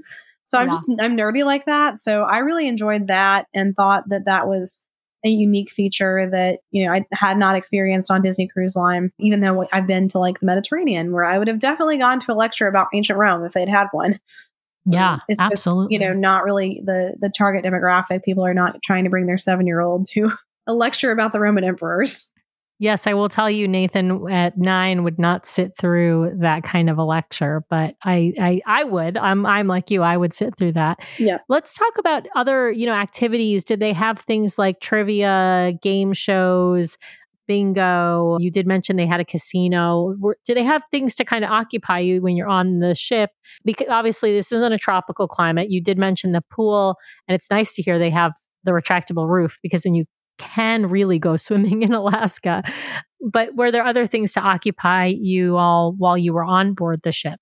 [0.45, 0.75] So I'm Yeah.
[0.75, 1.99] just, I'm nerdy like that.
[1.99, 4.85] So I really enjoyed that and thought that that was
[5.25, 9.39] a unique feature that, you know, I had not experienced on Disney Cruise Line, even
[9.39, 12.35] though I've been to like the Mediterranean where I would have definitely gone to a
[12.35, 14.19] lecture about ancient Rome if they'd had one.
[14.89, 15.95] Yeah, um, it's just, absolutely.
[15.95, 18.23] you know not really the the target demographic.
[18.23, 20.31] People are not trying to bring their seven year old to
[20.67, 22.31] a lecture about the roman emperors
[22.79, 26.99] Yes, I will tell you, Nathan at nine would not sit through that kind of
[26.99, 29.17] a lecture, but I, I, I would.
[29.17, 30.03] I'm, I'm like you.
[30.03, 30.99] I would sit through that.
[31.17, 31.39] Yeah.
[31.49, 33.63] Let's talk about other, you know, activities.
[33.63, 36.99] Did they have things like trivia, game shows,
[37.47, 38.37] bingo?
[38.39, 40.15] You did mention they had a casino.
[40.19, 43.31] Were, do they have things to kind of occupy you when you're on the ship?
[43.65, 45.71] Because obviously, this isn't a tropical climate.
[45.71, 49.57] You did mention the pool, and it's nice to hear they have the retractable roof
[49.63, 50.05] because then you
[50.37, 52.63] can really go swimming in Alaska.
[53.21, 57.11] But were there other things to occupy you all while you were on board the
[57.11, 57.39] ship?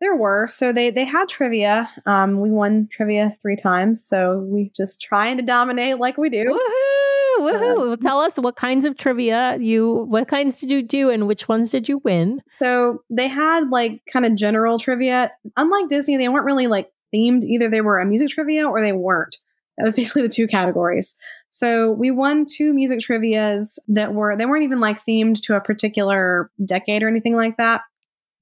[0.00, 4.70] there were so they they had trivia um we won trivia three times so we
[4.74, 7.52] just trying to dominate like we do Woohoo!
[7.52, 7.88] Woohoo!
[7.88, 11.48] Well, tell us what kinds of trivia you, what kinds did you do, and which
[11.48, 12.40] ones did you win?
[12.46, 17.42] so they had like kind of general trivia unlike disney they weren't really like themed
[17.44, 19.36] either they were a music trivia or they weren't
[19.78, 21.16] that was basically the two categories
[21.48, 25.60] so we won two music trivias that were they weren't even like themed to a
[25.60, 27.82] particular decade or anything like that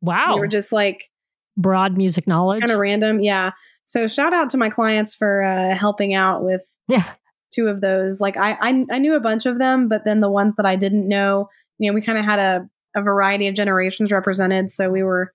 [0.00, 0.34] Wow!
[0.34, 1.10] they were just like
[1.56, 2.60] Broad music knowledge.
[2.60, 3.50] kind of random yeah
[3.84, 7.04] so shout out to my clients for uh, helping out with yeah.
[7.52, 10.30] two of those like I, I i knew a bunch of them but then the
[10.30, 13.54] ones that i didn't know you know we kind of had a, a variety of
[13.54, 15.32] generations represented so we were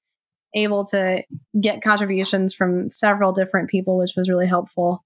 [0.56, 1.24] able to
[1.60, 5.04] get contributions from several different people which was really helpful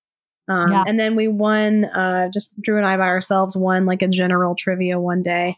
[0.50, 0.84] um, Yeah.
[0.88, 4.56] and then we won uh, just drew and i by ourselves won like a general
[4.56, 5.58] trivia one day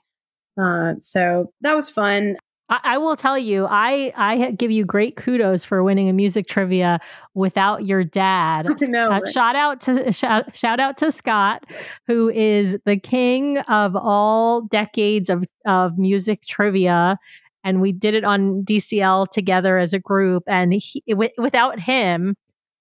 [0.61, 2.37] uh, so that was fun
[2.71, 6.45] I, I will tell you, I I give you great kudos for winning a music
[6.47, 6.99] trivia
[7.33, 8.67] without your dad.
[8.81, 9.27] Know, Uh, right?
[9.27, 11.65] shout out to shout, shout out to Scott,
[12.05, 17.17] who is the king of all decades of of music trivia,
[17.63, 20.43] and we did it on DCL together as a group.
[20.45, 22.35] And he, wi- without him,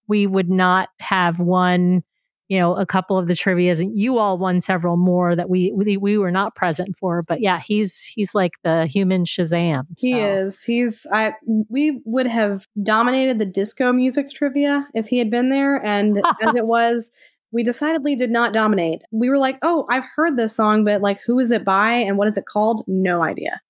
[0.09, 2.03] we would not have won.
[2.51, 5.71] You know, a couple of the trivia's, and you all won several more that we
[5.77, 7.23] we, we were not present for.
[7.23, 9.85] But yeah, he's he's like the human Shazam.
[9.99, 10.65] He is.
[10.65, 11.07] He's.
[11.13, 11.35] I.
[11.69, 16.57] We would have dominated the disco music trivia if he had been there, and as
[16.57, 17.11] it was,
[17.53, 19.03] we decidedly did not dominate.
[19.11, 22.17] We were like, "Oh, I've heard this song, but like, who is it by and
[22.17, 22.83] what is it called?
[22.87, 23.61] No idea.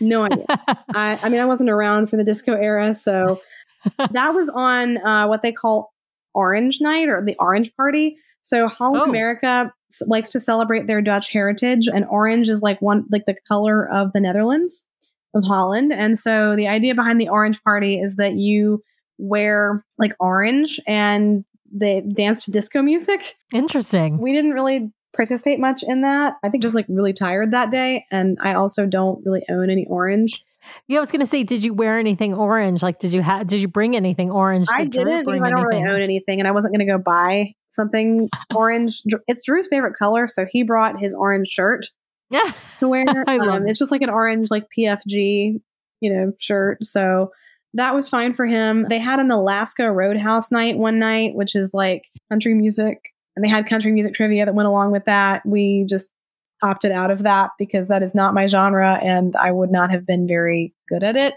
[0.00, 0.46] No idea.
[0.48, 1.18] I.
[1.22, 3.40] I mean, I wasn't around for the disco era, so
[4.10, 5.92] that was on uh, what they call
[6.34, 8.16] Orange Night or the Orange Party.
[8.42, 9.08] So Holland Oh.
[9.10, 13.36] America s- likes to celebrate their Dutch heritage, and orange is like one like the
[13.46, 14.86] color of the Netherlands
[15.34, 15.92] of Holland.
[15.92, 18.82] And so the idea behind the Orange Party is that you
[19.18, 23.36] wear like orange and they dance to disco music.
[23.52, 24.18] Interesting.
[24.18, 26.34] We didn't really participate much in that.
[26.42, 29.86] I think just like really tired that day, and I also don't really own any
[29.88, 30.42] orange.
[30.88, 32.82] Yeah, I was gonna say, did you wear anything orange?
[32.82, 33.46] Like, did you have?
[33.46, 34.68] Did you bring anything orange?
[34.72, 37.54] I didn't because I don't really own anything, and I wasn't going to go buy
[37.68, 39.02] something orange.
[39.26, 41.86] It's Drew's favorite color, so he brought his orange shirt
[42.30, 43.04] Yeah, to wear.
[43.26, 45.60] I love um, it's just like an orange, like PFG,
[46.00, 46.84] you know, shirt.
[46.84, 47.32] So
[47.74, 48.86] that was fine for him.
[48.88, 52.98] They had an Alaska Roadhouse night one night, which is like country music,
[53.36, 55.46] and they had country music trivia that went along with that.
[55.46, 56.08] We just
[56.62, 60.06] opted out of that because that is not my genre and I would not have
[60.06, 61.34] been very good at it.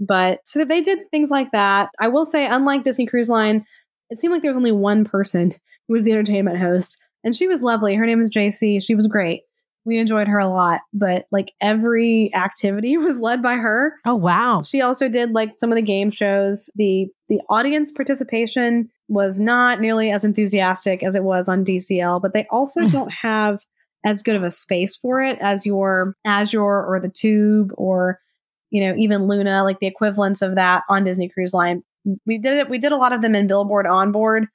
[0.00, 1.90] But so they did things like that.
[2.00, 3.64] I will say, unlike Disney Cruise Line,
[4.10, 5.52] it seemed like there was only one person
[5.86, 7.94] who was the entertainment host, and she was lovely.
[7.94, 8.82] Her name is JC.
[8.82, 9.42] She was great.
[9.84, 13.94] We enjoyed her a lot, but like every activity was led by her.
[14.04, 14.60] Oh wow.
[14.60, 16.70] She also did like some of the game shows.
[16.74, 22.32] The the audience participation was not nearly as enthusiastic as it was on DCL, but
[22.32, 22.92] they also mm.
[22.92, 23.60] don't have
[24.04, 28.18] as good of a space for it as your Azure or the Tube or
[28.70, 31.82] you know even Luna, like the equivalents of that on Disney Cruise Line.
[32.26, 32.68] We did it.
[32.68, 34.46] We did a lot of them in Billboard onboard,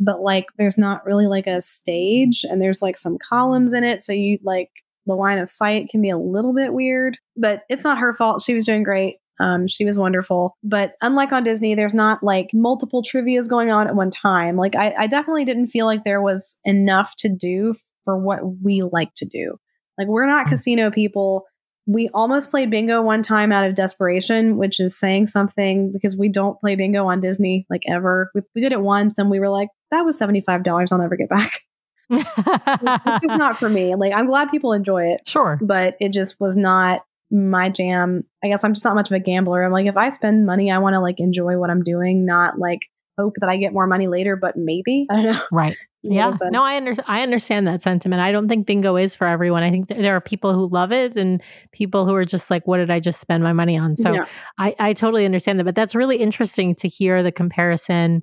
[0.00, 4.02] but like there's not really like a stage, and there's like some columns in it,
[4.02, 4.70] so you like
[5.06, 7.16] the line of sight can be a little bit weird.
[7.36, 8.42] But it's not her fault.
[8.42, 9.16] She was doing great.
[9.38, 10.56] Um, she was wonderful.
[10.62, 14.56] But unlike on Disney, there's not like multiple trivias going on at one time.
[14.56, 17.74] Like I, I definitely didn't feel like there was enough to do
[18.06, 19.58] for what we like to do.
[19.98, 20.50] Like we're not hmm.
[20.50, 21.44] casino people.
[21.86, 26.28] We almost played bingo one time out of desperation, which is saying something because we
[26.28, 28.30] don't play bingo on Disney like ever.
[28.34, 30.66] We, we did it once and we were like, that was $75.
[30.90, 31.60] I'll never get back.
[32.10, 33.94] it's just not for me.
[33.94, 35.22] Like I'm glad people enjoy it.
[35.26, 35.58] Sure.
[35.60, 38.24] But it just was not my jam.
[38.42, 39.62] I guess I'm just not much of a gambler.
[39.62, 42.58] I'm like, if I spend money, I want to like enjoy what I'm doing, not
[42.58, 42.80] like
[43.18, 45.06] hope that I get more money later, but maybe.
[45.10, 45.42] I don't know.
[45.50, 45.76] Right.
[46.08, 46.30] Yeah.
[46.52, 48.22] No, I under, I understand that sentiment.
[48.22, 49.64] I don't think bingo is for everyone.
[49.64, 52.64] I think th- there are people who love it and people who are just like,
[52.68, 53.96] what did I just spend my money on?
[53.96, 54.26] So yeah.
[54.56, 55.64] I, I totally understand that.
[55.64, 58.22] But that's really interesting to hear the comparison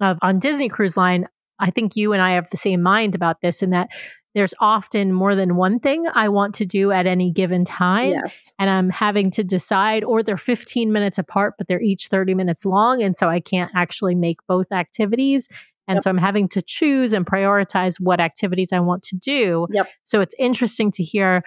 [0.00, 1.26] of on Disney Cruise Line.
[1.58, 3.88] I think you and I have the same mind about this in that
[4.34, 8.10] there's often more than one thing I want to do at any given time.
[8.10, 8.52] Yes.
[8.58, 12.66] And I'm having to decide, or they're 15 minutes apart, but they're each 30 minutes
[12.66, 13.02] long.
[13.02, 15.48] And so I can't actually make both activities.
[15.86, 16.02] And yep.
[16.02, 19.68] so I'm having to choose and prioritize what activities I want to do.
[19.70, 19.88] Yep.
[20.02, 21.42] So it's interesting to hear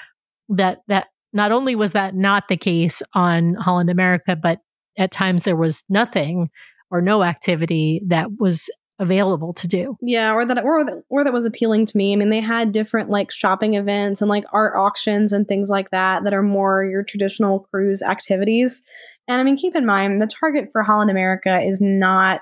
[0.50, 4.60] that that not only was that not the case on Holland America, but
[4.97, 6.50] at times there was nothing
[6.89, 8.69] or no activity that was
[9.00, 9.98] available to do.
[10.02, 12.14] Yeah, or that or that, or that was appealing to me.
[12.14, 15.92] I mean, they had different like shopping events and like art auctions and things like
[15.92, 18.82] that that are more your traditional cruise activities.
[19.28, 22.42] And I mean, keep in mind the target for Holland America is not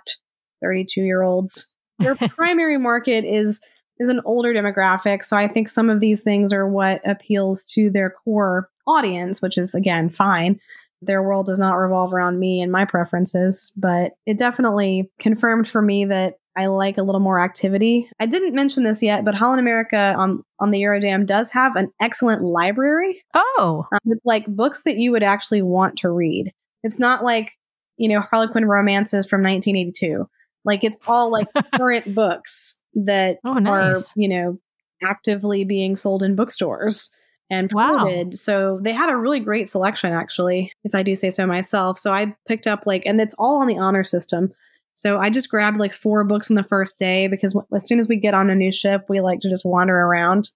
[0.62, 1.72] 32 year olds.
[2.00, 3.62] Their primary market is
[3.98, 7.90] is an older demographic, so I think some of these things are what appeals to
[7.90, 10.60] their core audience, which is again fine
[11.02, 15.82] their world does not revolve around me and my preferences, but it definitely confirmed for
[15.82, 18.10] me that I like a little more activity.
[18.20, 21.92] I didn't mention this yet, but Holland America on on the Eurodam does have an
[22.00, 23.22] excellent library.
[23.34, 26.54] Oh, um, with like books that you would actually want to read.
[26.84, 27.52] It's not like
[27.98, 30.28] you know Harlequin romances from 1982.
[30.64, 34.10] Like it's all like current books that oh, nice.
[34.10, 34.60] are you know
[35.04, 37.14] actively being sold in bookstores
[37.50, 38.28] and promoted.
[38.28, 38.32] Wow.
[38.34, 41.98] So they had a really great selection, actually, if I do say so myself.
[41.98, 44.52] So I picked up like, and it's all on the honor system.
[44.96, 48.00] So I just grabbed like four books on the first day because w- as soon
[48.00, 50.50] as we get on a new ship, we like to just wander around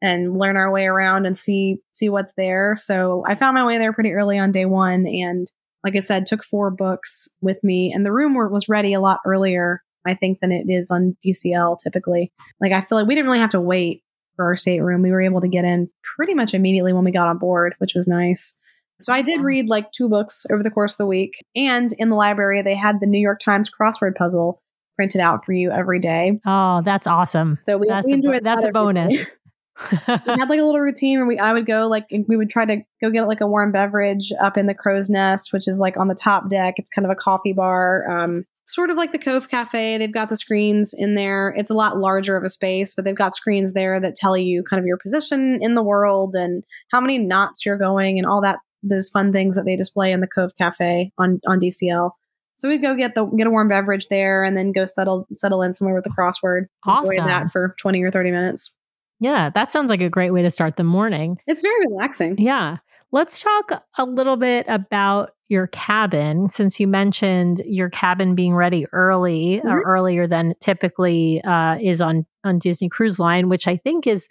[0.00, 2.74] and learn our way around and see see what's there.
[2.78, 5.46] So I found my way there pretty early on day one, and
[5.84, 9.20] like I said, took four books with me, and the room was ready a lot
[9.26, 12.32] earlier, I think, than it is on DCL typically.
[12.62, 14.02] Like I feel like we didn't really have to wait
[14.36, 15.02] for our stateroom.
[15.02, 17.92] We were able to get in pretty much immediately when we got on board, which
[17.94, 18.54] was nice.
[19.02, 21.44] So I did read like two books over the course of the week.
[21.54, 24.60] And in the library, they had the New York Times crossword puzzle
[24.96, 26.40] printed out for you every day.
[26.46, 27.58] Oh, that's awesome.
[27.60, 29.30] So we, that's we enjoyed a, That's a bonus.
[29.90, 32.66] we had like a little routine where we I would go like we would try
[32.66, 35.96] to go get like a warm beverage up in the crow's nest, which is like
[35.96, 36.74] on the top deck.
[36.76, 38.06] It's kind of a coffee bar.
[38.08, 39.98] Um, sort of like the Cove Cafe.
[39.98, 41.54] They've got the screens in there.
[41.56, 44.62] It's a lot larger of a space, but they've got screens there that tell you
[44.62, 48.40] kind of your position in the world and how many knots you're going and all
[48.42, 52.10] that those fun things that they display in the Cove Cafe on on DCL.
[52.54, 55.62] So we'd go get the get a warm beverage there and then go settle settle
[55.62, 56.66] in somewhere with the crossword.
[56.86, 57.12] Awesome.
[57.12, 58.74] Enjoy that for 20 or 30 minutes.
[59.20, 61.38] Yeah, that sounds like a great way to start the morning.
[61.46, 62.36] It's very relaxing.
[62.38, 62.78] Yeah.
[63.12, 68.86] Let's talk a little bit about your cabin since you mentioned your cabin being ready
[68.92, 69.68] early mm-hmm.
[69.68, 74.28] or earlier than typically uh, is on on Disney Cruise Line, which I think is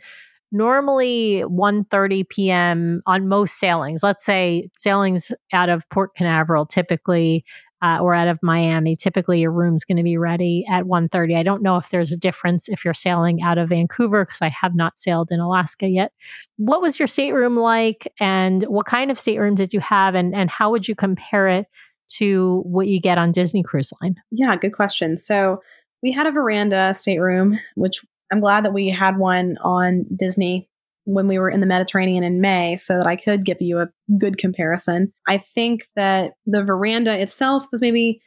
[0.51, 3.01] normally 1.30 p.m.
[3.05, 4.03] on most sailings.
[4.03, 7.45] Let's say sailings out of Port Canaveral typically
[7.83, 11.35] uh, or out of Miami, typically your room's going to be ready at 1.30.
[11.35, 14.49] I don't know if there's a difference if you're sailing out of Vancouver because I
[14.49, 16.11] have not sailed in Alaska yet.
[16.57, 20.49] What was your stateroom like and what kind of stateroom did you have and, and
[20.51, 21.65] how would you compare it
[22.17, 24.15] to what you get on Disney Cruise Line?
[24.29, 25.17] Yeah, good question.
[25.17, 25.61] So
[26.03, 30.69] we had a veranda stateroom, which I'm glad that we had one on Disney
[31.05, 33.89] when we were in the Mediterranean in May so that I could give you a
[34.17, 35.11] good comparison.
[35.27, 38.21] I think that the veranda itself was maybe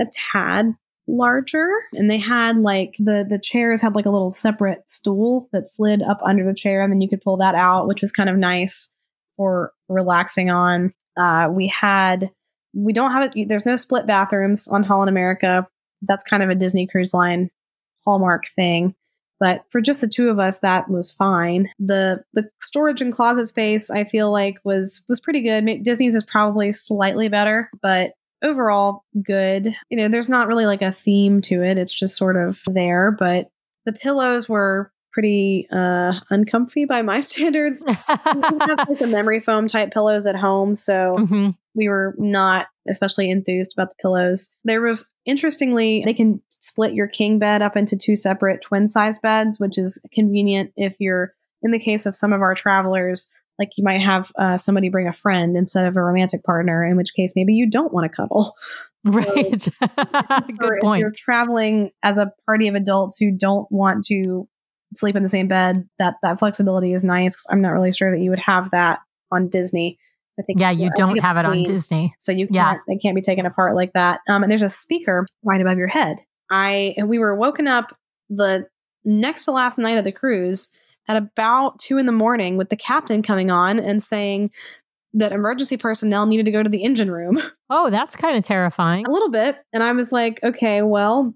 [0.00, 0.74] a tad
[1.08, 5.64] larger and they had like the the chairs had like a little separate stool that
[5.74, 8.28] slid up under the chair and then you could pull that out which was kind
[8.28, 8.90] of nice
[9.38, 10.92] for relaxing on.
[11.16, 12.30] Uh, we had
[12.74, 15.66] we don't have it there's no split bathrooms on holland america.
[16.02, 17.48] That's kind of a disney cruise line
[18.04, 18.94] hallmark thing
[19.40, 23.48] but for just the two of us that was fine the the storage and closet
[23.48, 29.04] space i feel like was was pretty good disney's is probably slightly better but overall
[29.22, 29.74] good.
[29.90, 31.78] You know, there's not really like a theme to it.
[31.78, 33.50] It's just sort of there, but
[33.84, 37.84] the pillows were pretty uh uncomfy by my standards.
[37.86, 41.50] we have like the memory foam type pillows at home, so mm-hmm.
[41.74, 44.50] we were not especially enthused about the pillows.
[44.64, 49.18] There was interestingly they can split your king bed up into two separate twin size
[49.18, 53.70] beds, which is convenient if you're in the case of some of our travelers like
[53.76, 57.12] you might have uh, somebody bring a friend instead of a romantic partner, in which
[57.14, 58.54] case maybe you don't want to cuddle.
[59.04, 59.62] Right.
[59.62, 60.98] So, Good point.
[60.98, 64.48] If you're traveling as a party of adults who don't want to
[64.94, 67.34] sleep in the same bed, that that flexibility is nice.
[67.34, 69.98] Because I'm not really sure that you would have that on Disney.
[70.38, 72.80] I think yeah, you don't have it clean, on Disney, so you can't.
[72.86, 72.94] Yeah.
[72.94, 74.20] It can't be taken apart like that.
[74.28, 76.18] Um, and there's a speaker right above your head.
[76.50, 77.96] I we were woken up
[78.30, 78.66] the
[79.04, 80.68] next to last night of the cruise
[81.08, 84.50] at about two in the morning with the captain coming on and saying
[85.14, 87.40] that emergency personnel needed to go to the engine room.
[87.70, 89.04] Oh, that's kind of terrifying.
[89.06, 89.58] A little bit.
[89.74, 91.34] And I was like, okay, well,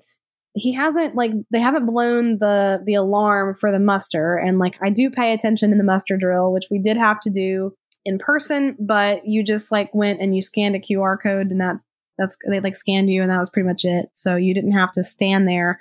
[0.54, 4.90] he hasn't like they haven't blown the the alarm for the muster and like I
[4.90, 8.76] do pay attention in the muster drill, which we did have to do in person,
[8.78, 11.76] but you just like went and you scanned a QR code and that
[12.18, 14.06] that's they like scanned you and that was pretty much it.
[14.12, 15.80] So you didn't have to stand there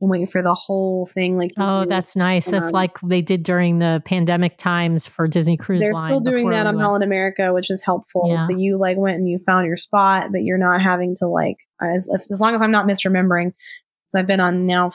[0.00, 1.36] and wait for the whole thing.
[1.36, 2.50] Like, oh, that's nice.
[2.50, 6.10] That's like they did during the pandemic times for Disney Cruise they're Line.
[6.10, 8.24] Still doing that on Holland America, which is helpful.
[8.28, 8.38] Yeah.
[8.38, 11.56] So you like went and you found your spot, but you're not having to like
[11.82, 13.52] as as long as I'm not misremembering,
[14.14, 14.92] I've been on now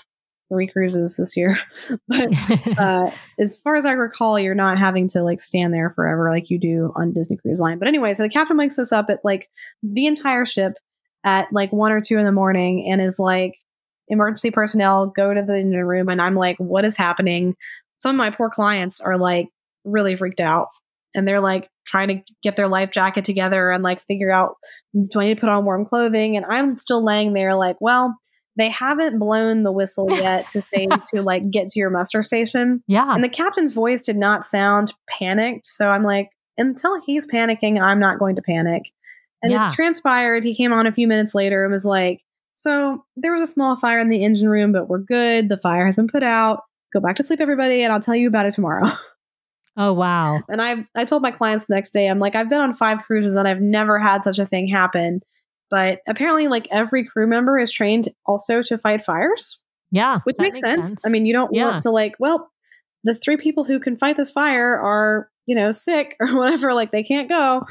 [0.49, 1.57] three cruises this year.
[2.07, 2.29] but
[2.79, 6.49] uh, as far as I recall, you're not having to like stand there forever like
[6.49, 7.79] you do on Disney Cruise Line.
[7.79, 9.49] But anyway, so the captain wakes us up at like
[9.83, 10.77] the entire ship
[11.23, 13.55] at like one or two in the morning and is like
[14.07, 17.55] emergency personnel go to the engine room and I'm like, what is happening?
[17.97, 19.49] Some of my poor clients are like
[19.83, 20.67] really freaked out
[21.15, 24.55] and they're like trying to get their life jacket together and like figure out
[24.93, 26.37] do I need to put on warm clothing?
[26.37, 28.15] And I'm still laying there like, well,
[28.55, 32.83] they haven't blown the whistle yet to say to like get to your muster station.
[32.87, 33.13] Yeah.
[33.13, 35.65] And the captain's voice did not sound panicked.
[35.65, 38.91] So I'm like, until he's panicking, I'm not going to panic.
[39.41, 39.67] And yeah.
[39.67, 40.43] it transpired.
[40.43, 43.75] He came on a few minutes later and was like, so there was a small
[43.75, 45.49] fire in the engine room, but we're good.
[45.49, 46.61] The fire has been put out.
[46.93, 48.89] Go back to sleep, everybody, and I'll tell you about it tomorrow.
[49.77, 50.41] Oh wow.
[50.47, 53.03] And I I told my clients the next day, I'm like, I've been on five
[53.03, 55.21] cruises and I've never had such a thing happen.
[55.69, 59.61] But apparently, like every crew member is trained also to fight fires.
[59.91, 60.19] Yeah.
[60.23, 60.89] Which makes, makes sense.
[60.89, 61.05] sense.
[61.05, 61.69] I mean, you don't yeah.
[61.69, 62.51] want to like, well,
[63.03, 66.91] the three people who can fight this fire are, you know, sick or whatever, like
[66.91, 67.65] they can't go.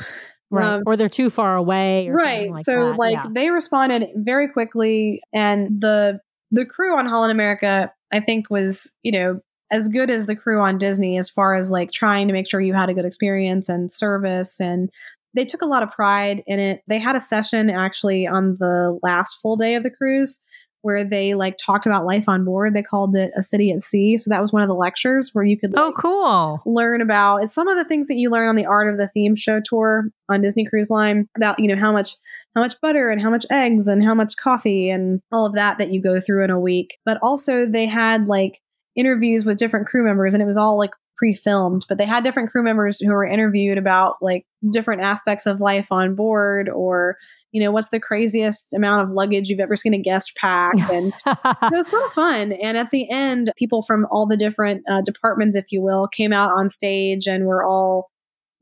[0.51, 0.75] Right.
[0.75, 2.09] Um, or they're too far away.
[2.09, 2.51] right.
[2.51, 2.99] Like so that.
[2.99, 3.31] like yeah.
[3.31, 9.11] they responded very quickly and the the crew on Holland America, I think was, you
[9.11, 9.41] know,
[9.73, 12.61] as good as the crew on Disney as far as like trying to make sure
[12.61, 14.89] you had a good experience and service and
[15.35, 16.83] they took a lot of pride in it.
[16.87, 20.43] They had a session actually on the last full day of the cruise
[20.85, 22.75] where they like talked about life on board.
[22.75, 24.19] They called it a city at sea.
[24.19, 27.01] So that was one of the lectures where you could oh, like, oh cool learn
[27.01, 29.35] about it's some of the things that you learn on the art of the theme
[29.35, 32.17] show tour on Disney Cruise Line about you know how much
[32.55, 35.79] how much butter and how much eggs and how much coffee and all of that
[35.79, 36.99] that you go through in a week.
[37.07, 38.61] But also they had like
[38.95, 42.51] interviews with different crew members and it was all like pre-filmed but they had different
[42.51, 47.17] crew members who were interviewed about like different aspects of life on board or
[47.55, 50.75] you know, what's the craziest amount of luggage you've ever seen a guest pack?
[50.91, 52.53] And it was kind of fun.
[52.53, 56.33] And at the end, people from all the different uh, departments, if you will, came
[56.33, 58.11] out on stage and were all,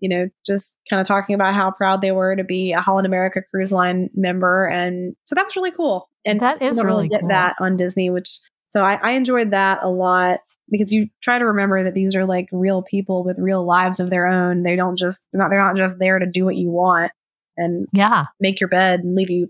[0.00, 3.06] you know, just kind of talking about how proud they were to be a Holland
[3.06, 4.66] America Cruise Line member.
[4.66, 6.10] And so that was really cool.
[6.26, 7.30] And that is really, really get cool.
[7.30, 10.40] that on Disney, which so I, I enjoyed that a lot
[10.72, 14.10] because you try to remember that these are like real people with real lives of
[14.10, 14.64] their own.
[14.64, 17.12] They don't just they're not they're not just there to do what you want
[17.56, 19.48] and yeah, make your bed and leave you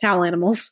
[0.00, 0.70] towel animals.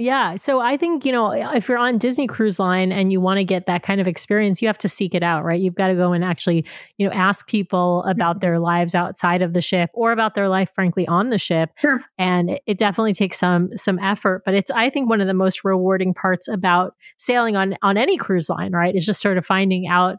[0.00, 0.36] Yeah.
[0.36, 3.44] So I think, you know, if you're on Disney Cruise Line and you want to
[3.44, 5.60] get that kind of experience, you have to seek it out, right?
[5.60, 6.64] You've got to go and actually,
[6.96, 8.46] you know, ask people about mm-hmm.
[8.46, 11.68] their lives outside of the ship or about their life, frankly, on the ship.
[11.76, 12.02] Sure.
[12.16, 14.40] And it definitely takes some some effort.
[14.46, 18.16] But it's I think one of the most rewarding parts about sailing on on any
[18.16, 18.94] cruise line, right?
[18.94, 20.16] Is just sort of finding out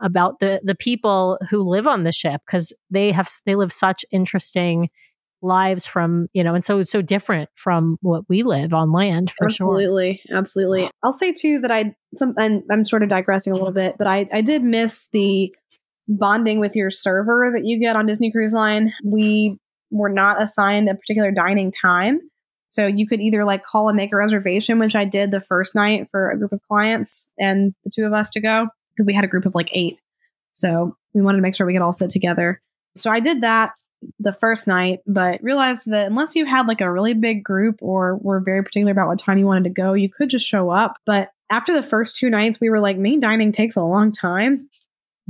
[0.00, 4.04] about the the people who live on the ship because they have they live such
[4.12, 4.90] interesting
[5.44, 9.30] lives from you know and so it's so different from what we live on land
[9.30, 10.36] for absolutely, sure.
[10.36, 10.90] Absolutely absolutely.
[11.02, 14.06] I'll say too that i some and i'm sort of digressing a little bit but
[14.06, 15.54] i i did miss the
[16.08, 18.92] bonding with your server that you get on disney cruise line.
[19.04, 19.58] We
[19.90, 22.20] were not assigned a particular dining time
[22.68, 25.74] so you could either like call and make a reservation which i did the first
[25.74, 29.14] night for a group of clients and the two of us to go because we
[29.14, 29.98] had a group of like eight.
[30.52, 32.60] So we wanted to make sure we could all sit together.
[32.96, 33.72] So i did that
[34.18, 38.16] the first night, but realized that unless you had like a really big group or
[38.16, 40.96] were very particular about what time you wanted to go, you could just show up.
[41.06, 44.68] But after the first two nights, we were like, main dining takes a long time.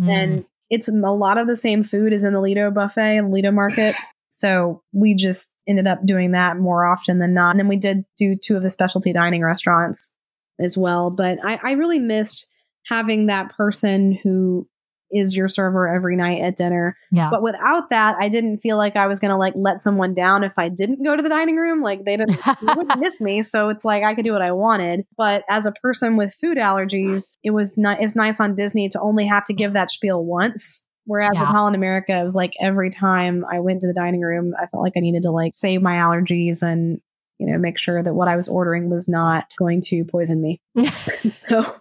[0.00, 0.08] Mm.
[0.08, 3.50] And it's a lot of the same food as in the Lido buffet and Lido
[3.50, 3.94] market.
[4.36, 7.50] So we just ended up doing that more often than not.
[7.50, 10.12] And then we did do two of the specialty dining restaurants
[10.58, 11.10] as well.
[11.10, 12.48] But I, I really missed
[12.86, 14.68] having that person who
[15.14, 16.96] is your server every night at dinner.
[17.10, 17.30] Yeah.
[17.30, 20.44] But without that, I didn't feel like I was going to like let someone down
[20.44, 21.82] if I didn't go to the dining room.
[21.82, 25.04] Like they didn't wouldn't miss me, so it's like I could do what I wanted.
[25.16, 29.00] But as a person with food allergies, it was not it's nice on Disney to
[29.00, 30.82] only have to give that spiel once.
[31.06, 31.42] Whereas yeah.
[31.42, 34.66] with Holland America, it was like every time I went to the dining room, I
[34.66, 37.00] felt like I needed to like save my allergies and
[37.38, 40.60] you know make sure that what I was ordering was not going to poison me.
[41.28, 41.76] so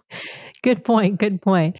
[0.62, 1.18] good point.
[1.18, 1.78] Good point.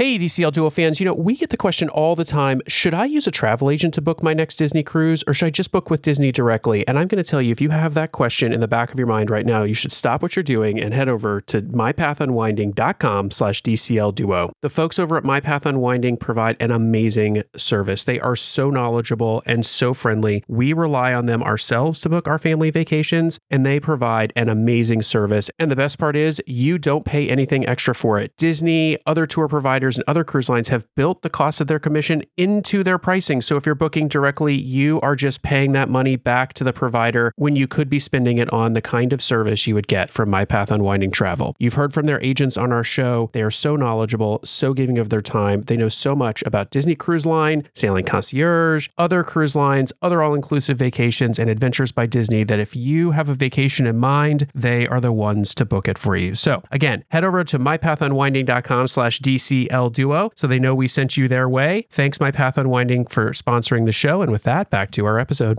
[0.00, 3.04] Hey, DCL Duo fans, you know, we get the question all the time should I
[3.04, 5.90] use a travel agent to book my next Disney cruise or should I just book
[5.90, 6.88] with Disney directly?
[6.88, 8.98] And I'm going to tell you, if you have that question in the back of
[8.98, 13.30] your mind right now, you should stop what you're doing and head over to mypathunwinding.com
[13.30, 14.50] slash DCL Duo.
[14.62, 18.04] The folks over at MyPath Unwinding provide an amazing service.
[18.04, 20.42] They are so knowledgeable and so friendly.
[20.48, 25.02] We rely on them ourselves to book our family vacations, and they provide an amazing
[25.02, 25.50] service.
[25.58, 28.34] And the best part is, you don't pay anything extra for it.
[28.38, 32.22] Disney, other tour providers, and other cruise lines have built the cost of their commission
[32.36, 33.40] into their pricing.
[33.40, 37.32] So if you're booking directly, you are just paying that money back to the provider
[37.36, 40.30] when you could be spending it on the kind of service you would get from
[40.30, 41.56] MyPath Unwinding Travel.
[41.58, 43.30] You've heard from their agents on our show.
[43.32, 45.62] They are so knowledgeable, so giving of their time.
[45.62, 50.34] They know so much about Disney Cruise Line, Sailing Concierge, other cruise lines, other all
[50.34, 54.86] inclusive vacations, and adventures by Disney that if you have a vacation in mind, they
[54.86, 56.34] are the ones to book it for you.
[56.34, 61.28] So again, head over to mypathunwinding.com slash DCL Duo so they know we sent you
[61.28, 61.86] their way.
[61.90, 64.20] Thanks, My Path Unwinding, for sponsoring the show.
[64.20, 65.58] And with that, back to our episode.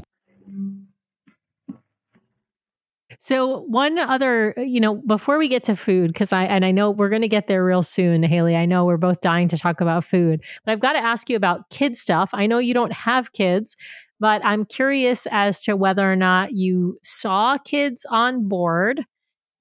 [3.24, 6.90] So one other, you know, before we get to food, because I and I know
[6.90, 8.56] we're going to get there real soon, Haley.
[8.56, 11.36] I know we're both dying to talk about food, but I've got to ask you
[11.36, 12.32] about kid stuff.
[12.34, 13.76] I know you don't have kids,
[14.20, 19.06] but I'm curious as to whether or not you saw kids on board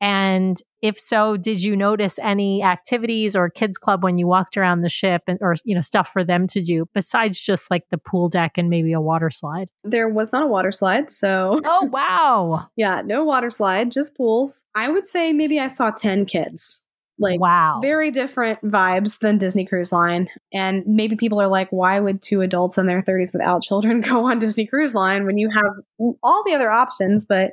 [0.00, 4.80] and if so, did you notice any activities or kids club when you walked around
[4.80, 7.98] the ship and, or, you know, stuff for them to do besides just like the
[7.98, 9.68] pool deck and maybe a water slide?
[9.84, 11.10] There was not a water slide.
[11.10, 12.68] So, oh, wow.
[12.76, 14.64] yeah, no water slide, just pools.
[14.74, 16.82] I would say maybe I saw 10 kids.
[17.18, 17.80] Like, wow.
[17.82, 20.30] Very different vibes than Disney Cruise Line.
[20.54, 24.30] And maybe people are like, why would two adults in their 30s without children go
[24.30, 27.26] on Disney Cruise Line when you have all the other options?
[27.26, 27.50] But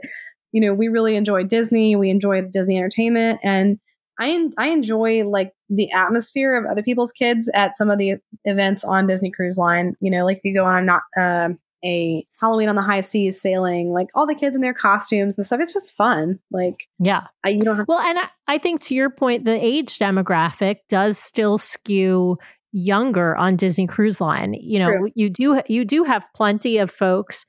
[0.57, 1.95] you know, we really enjoy Disney.
[1.95, 3.77] We enjoy Disney entertainment, and
[4.19, 8.83] I I enjoy like the atmosphere of other people's kids at some of the events
[8.83, 9.95] on Disney Cruise Line.
[10.01, 11.49] You know, like if you go on a not uh,
[11.85, 15.45] a Halloween on the high seas sailing, like all the kids in their costumes and
[15.45, 15.59] stuff.
[15.59, 16.39] It's just fun.
[16.49, 19.63] Like yeah, I, you don't have well, and I, I think to your point, the
[19.63, 22.39] age demographic does still skew
[22.71, 24.55] younger on Disney Cruise Line.
[24.55, 25.11] You know, True.
[25.13, 27.45] you do you do have plenty of folks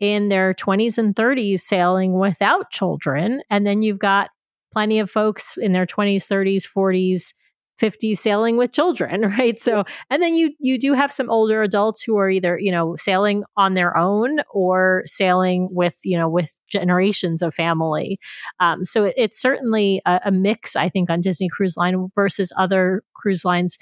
[0.00, 3.42] in their 20s and 30s sailing without children.
[3.50, 4.30] And then you've got
[4.72, 7.34] plenty of folks in their 20s, 30s, 40s,
[7.80, 9.58] 50s sailing with children, right?
[9.58, 12.94] So, and then you you do have some older adults who are either, you know,
[12.96, 18.18] sailing on their own or sailing with, you know, with generations of family.
[18.58, 22.52] Um, so it, it's certainly a, a mix, I think, on Disney Cruise Line versus
[22.56, 23.78] other cruise lines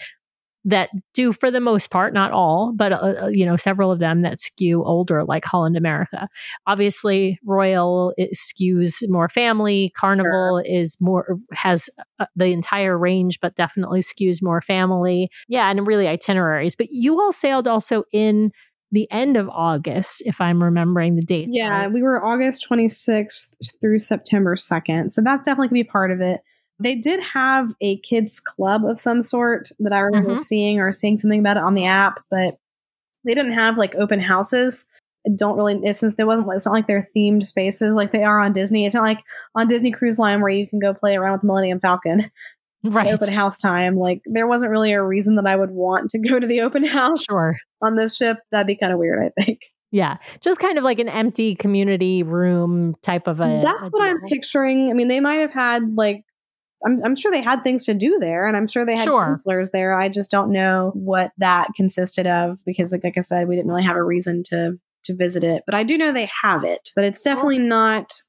[0.69, 3.99] that do for the most part not all but uh, uh, you know several of
[3.99, 6.29] them that skew older like holland america
[6.67, 10.75] obviously royal skews more family carnival sure.
[10.81, 11.89] is more has
[12.19, 17.19] uh, the entire range but definitely skews more family yeah and really itineraries but you
[17.21, 18.53] all sailed also in
[18.91, 21.55] the end of August, if I'm remembering the dates.
[21.55, 21.93] Yeah, right?
[21.93, 23.49] we were August 26th
[23.83, 25.13] through September 2nd.
[25.13, 26.41] So that's definitely going to be part of it.
[26.81, 30.41] They did have a kids club of some sort that I remember Mhm.
[30.41, 32.57] seeing or seeing something about it on the app, but
[33.25, 34.85] they didn't have like open houses.
[35.27, 38.39] I don't really since there wasn't it's not like they're themed spaces like they are
[38.41, 38.87] on Disney.
[38.87, 39.21] It's not like
[39.57, 42.25] on Disney Cruise Line where you can go play around with the Millennium Falcon.
[42.85, 43.13] right.
[43.13, 43.97] Open house time.
[43.97, 46.85] Like there wasn't really a reason that I would want to go to the open
[46.85, 47.57] house Sure.
[47.83, 48.39] on this ship.
[48.53, 49.63] That'd be kind of weird, I think.
[49.91, 50.19] Yeah.
[50.41, 53.61] Just kind of like an empty community room type of a.
[53.65, 54.91] That's what I'm picturing.
[54.91, 56.23] I mean, they might have had like,
[56.87, 59.25] I'm, I'm sure they had things to do there, and I'm sure they had Sure.
[59.25, 59.99] counselors there.
[59.99, 63.71] I just don't know what that consisted of because, like, like I said, we didn't
[63.71, 65.63] really have a reason to to visit it.
[65.65, 66.91] But I do know they have it.
[66.95, 68.21] But it's definitely not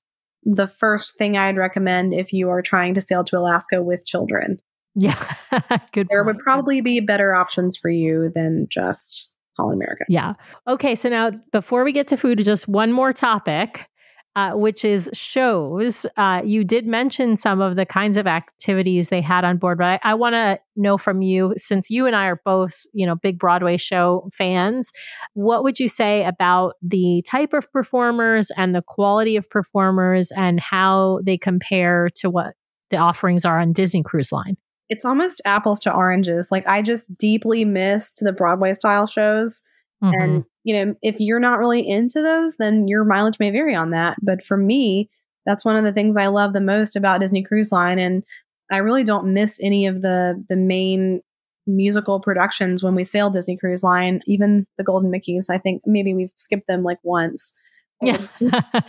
[0.44, 4.60] the first thing I'd recommend if you are trying to sail to Alaska with children.
[4.96, 5.18] Yeah.
[5.92, 6.08] Good.
[6.10, 6.38] There point.
[6.38, 10.06] would probably be better options for you than just Holland America.
[10.10, 10.34] Yeah.
[10.68, 10.96] Okay.
[10.96, 13.88] So now, before we get to food, just one more topic,
[14.36, 16.06] uh, which is shows.
[16.16, 19.88] Uh, you did mention some of the kinds of activities they had on board, but
[19.88, 23.16] I, I want to know from you, since you and I are both, you know,
[23.16, 24.92] big Broadway show fans,
[25.34, 30.60] what would you say about the type of performers and the quality of performers and
[30.60, 32.54] how they compare to what
[32.92, 34.58] the offerings are on Disney Cruise Line?
[34.90, 36.48] It's almost apples to oranges.
[36.52, 39.62] Like I just deeply missed the Broadway style shows.
[40.04, 40.14] Mhm.
[40.14, 43.92] And, you know, if you're not really into those, then your mileage may vary on
[43.92, 44.18] that.
[44.22, 45.10] But for me,
[45.46, 48.00] that's one of the things I love the most about Disney Cruise Line.
[48.00, 48.24] And
[48.72, 51.22] I really don't miss any of the the main
[51.66, 55.50] musical productions when we sail Disney Cruise Line, even the Golden Mickeys.
[55.50, 57.54] I think maybe we've skipped them like once.
[58.02, 58.28] yeah.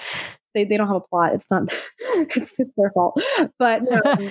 [0.55, 1.35] they, they don't have a plot.
[1.35, 3.21] It's not it's, it's their fault.
[3.59, 4.31] But no, um,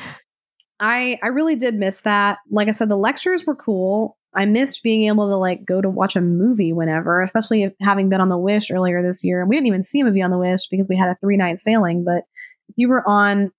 [0.80, 2.40] I I really did miss that.
[2.50, 4.18] Like I said, the lectures were cool.
[4.36, 8.10] I missed being able to like go to watch a movie whenever, especially if, having
[8.10, 9.46] been on the Wish earlier this year.
[9.46, 11.60] We didn't even see a movie on the Wish because we had a three night
[11.60, 12.04] sailing.
[12.04, 12.24] But
[12.70, 13.52] if you were on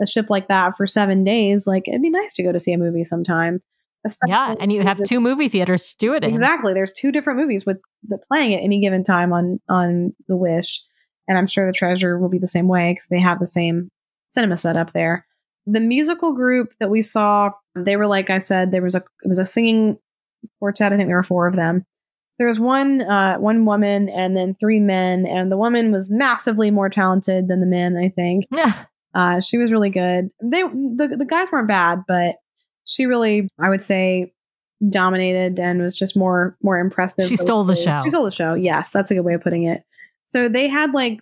[0.00, 2.72] a ship like that for seven days, like it'd be nice to go to see
[2.72, 3.60] a movie sometime.
[4.04, 4.54] Especially yeah.
[4.58, 6.30] And you have two movie theaters to do it in.
[6.30, 6.72] Exactly.
[6.72, 10.82] There's two different movies with the playing at any given time on on the Wish,
[11.28, 13.90] and I'm sure the Treasure will be the same way because they have the same
[14.30, 15.26] cinema set up there.
[15.66, 19.28] The musical group that we saw, they were like I said, there was a it
[19.28, 19.98] was a singing
[20.58, 20.92] quartet.
[20.92, 21.84] I think there were four of them.
[22.32, 26.08] So there was one uh, one woman and then three men, and the woman was
[26.10, 27.96] massively more talented than the men.
[27.96, 28.84] I think Yeah.
[29.14, 30.30] uh, she was really good.
[30.42, 32.36] They the the guys weren't bad, but
[32.86, 34.32] she really, I would say,
[34.88, 37.26] dominated and was just more more impressive.
[37.28, 38.00] She stole the show.
[38.02, 38.54] She stole the show.
[38.54, 39.82] Yes, that's a good way of putting it.
[40.24, 41.20] So they had like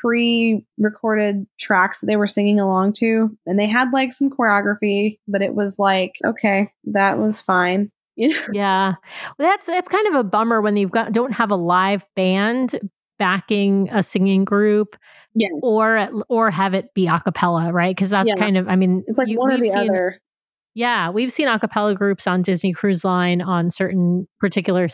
[0.00, 5.42] pre-recorded tracks that they were singing along to, and they had like some choreography, but
[5.42, 7.90] it was like, okay, that was fine.
[8.16, 8.40] You know?
[8.52, 8.94] Yeah.
[9.38, 12.78] Well, that's that's kind of a bummer when you've got don't have a live band
[13.18, 14.96] backing a singing group.
[15.34, 15.48] Yeah.
[15.62, 17.94] Or or have it be a cappella, right?
[17.94, 18.34] Because that's Yeah.
[18.36, 20.20] kind of I mean It's like you- one or the seen- other.
[20.76, 24.88] Yeah, we've seen a cappella groups on Disney Cruise Line on certain particular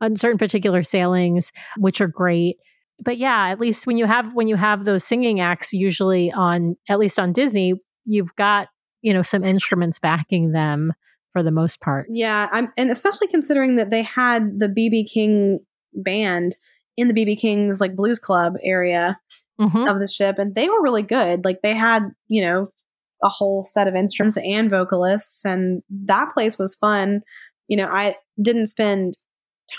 [0.00, 2.56] on certain particular sailings, which are great.
[3.04, 6.76] But yeah, at least when you have when you have those singing acts, usually on
[6.88, 8.68] at least on Disney, you've got
[9.02, 10.92] you know some instruments backing them
[11.32, 12.06] for the most part.
[12.08, 15.60] Yeah, I'm, and especially considering that they had the BB King
[15.94, 16.56] band
[16.96, 19.18] in the BB King's like blues club area
[19.60, 19.90] Mhm.
[19.90, 21.44] of the ship, and they were really good.
[21.44, 22.68] Like they had, you know,
[23.22, 27.22] a whole set of instruments and vocalists, and that place was fun.
[27.66, 29.14] You know, I didn't spend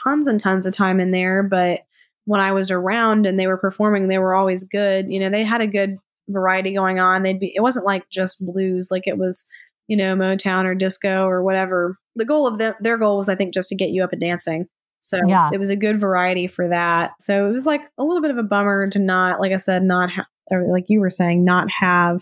[0.03, 1.81] tons and tons of time in there, but
[2.25, 5.11] when I was around and they were performing, they were always good.
[5.11, 5.97] You know, they had a good
[6.27, 7.23] variety going on.
[7.23, 9.45] They'd be, it wasn't like just blues, like it was,
[9.89, 11.97] you know, Motown or disco or whatever.
[12.15, 14.21] The goal of them, their goal was, I think, just to get you up and
[14.21, 14.67] dancing.
[15.01, 15.49] So Yeah.
[15.51, 17.11] it was a good variety for that.
[17.19, 19.83] So it was like a little bit of a bummer to not, like I said,
[19.83, 22.21] not ha- or like you were saying, not have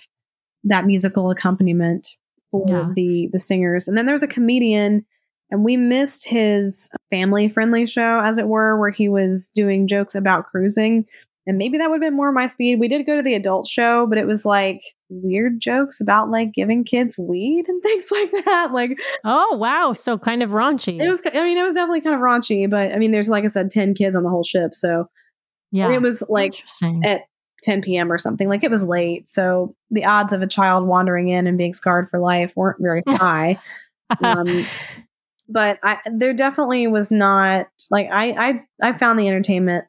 [0.63, 2.07] that musical accompaniment
[2.51, 2.89] for Yeah.
[2.95, 3.87] the the singers.
[3.87, 5.05] And then there was a comedian,
[5.51, 10.15] and we missed his family friendly show, as it were, where he was doing jokes
[10.15, 11.05] about cruising.
[11.47, 12.79] And maybe that would have been more my speed.
[12.79, 16.53] We did go to the adult show, but it was like weird jokes about like
[16.53, 18.71] giving kids weed and things like that.
[18.73, 21.01] Like Oh wow, so kind of raunchy.
[21.01, 23.45] it was, I mean, it was definitely kind of raunchy, but I mean, there's like
[23.45, 24.75] I said, 10 kids on the whole ship.
[24.75, 25.09] So
[25.71, 25.85] yeah.
[25.85, 26.63] and it was like
[27.03, 27.21] at
[27.63, 28.11] 10 p.m.
[28.11, 28.49] or something.
[28.49, 29.27] Like it was late.
[29.29, 33.03] So the odds of a child wandering in and being scarred for life weren't very
[33.07, 33.59] high.
[34.21, 34.65] um,
[35.49, 39.85] but I, there definitely was not like I, I, I found the entertainment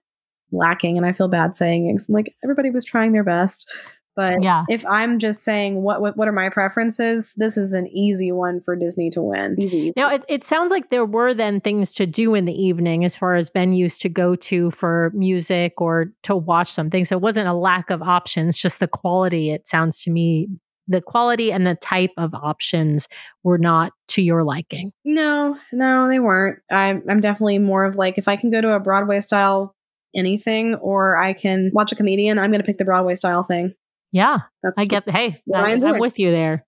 [0.53, 1.99] lacking, and I feel bad saying it.
[1.99, 3.69] 'cause I'm like everybody was trying their best,
[4.17, 4.65] But Yeah.
[4.69, 8.61] if I'm just saying what, what what are my preferences, this is an easy one
[8.61, 9.55] for Disney to win.
[9.61, 9.93] Easy, easy.
[9.97, 13.17] Now, it, it sounds like there were then things to do in the evening as
[13.17, 17.05] far as venues to go to for music or to watch something.
[17.05, 19.53] So it wasn't a lack of options, just the quality.
[19.53, 20.49] It sounds to me
[20.89, 23.07] the quality and the type of options
[23.45, 24.91] were not to your liking.
[25.05, 26.59] No, no, they weren't.
[26.73, 29.77] I'm I'm definitely more of like if I can go to a Broadway style
[30.15, 33.75] anything or I can watch a comedian, I'm going to pick the Broadway style thing.
[34.13, 35.09] Yeah, That's I get.
[35.09, 36.65] Hey, I I, am with you there.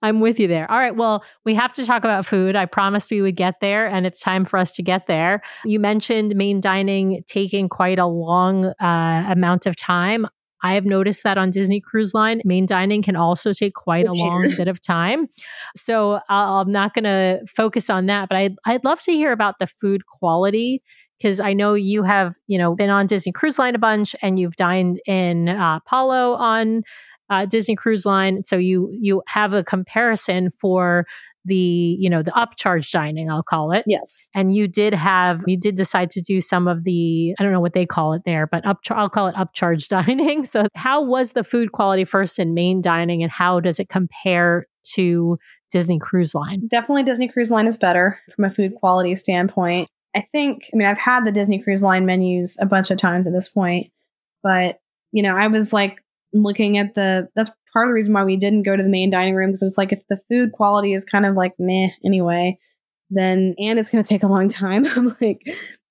[0.02, 0.70] I'm with you there.
[0.70, 0.94] All right.
[0.94, 2.56] Well, we have to talk about food.
[2.56, 5.42] I promised we would get there, and it's time for us to get there.
[5.64, 10.26] You mentioned main dining taking quite a long uh, amount of time.
[10.62, 14.12] I have noticed that on Disney Cruise Line, main dining can also take quite a
[14.12, 15.26] long bit of time.
[15.74, 19.32] So I'll, I'm not going to focus on that, but I'd, I'd love to hear
[19.32, 20.82] about the food quality
[21.20, 24.38] because I know you have, you know, been on Disney Cruise Line a bunch and
[24.38, 26.82] you've dined in uh, Palo on
[27.28, 31.06] uh, Disney Cruise Line, so you you have a comparison for
[31.44, 33.84] the you know the upcharge dining, I'll call it.
[33.86, 34.28] Yes.
[34.34, 37.60] And you did have you did decide to do some of the I don't know
[37.60, 40.44] what they call it there, but up I'll call it upcharge dining.
[40.44, 44.66] So how was the food quality first in main dining, and how does it compare
[44.94, 45.38] to
[45.70, 46.66] Disney Cruise Line?
[46.68, 49.88] Definitely Disney Cruise Line is better from a food quality standpoint.
[50.14, 53.26] I think, I mean, I've had the Disney Cruise Line menus a bunch of times
[53.26, 53.90] at this point,
[54.42, 54.80] but,
[55.12, 55.98] you know, I was like
[56.32, 59.10] looking at the, that's part of the reason why we didn't go to the main
[59.10, 61.90] dining room because it was like if the food quality is kind of like meh
[62.04, 62.58] anyway,
[63.10, 64.84] then, and it's going to take a long time.
[64.96, 65.42] I'm like,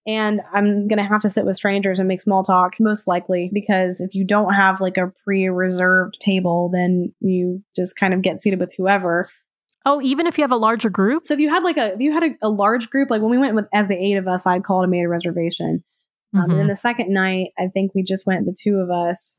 [0.07, 3.51] and I'm going to have to sit with strangers and make small talk, most likely,
[3.53, 8.21] because if you don't have like a pre reserved table, then you just kind of
[8.21, 9.29] get seated with whoever.
[9.85, 11.23] Oh, even if you have a larger group?
[11.23, 13.31] So if you had like a if you had a, a large group, like when
[13.31, 15.83] we went with as the eight of us, I'd called and made a reservation.
[16.35, 19.37] Um, and then the second night, I think we just went the two of us,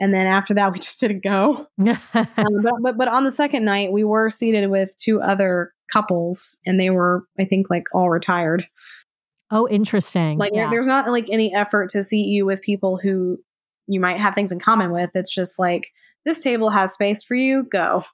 [0.00, 1.66] and then after that, we just didn't go.
[2.14, 6.58] Um, but, but but on the second night, we were seated with two other couples,
[6.66, 8.66] and they were I think like all retired.
[9.50, 10.38] oh, interesting.
[10.38, 10.70] Like there- yeah.
[10.70, 13.38] there's not like any effort to seat you with people who
[13.86, 15.10] you might have things in common with.
[15.14, 15.90] It's just like
[16.24, 17.64] this table has space for you.
[17.70, 18.04] Go.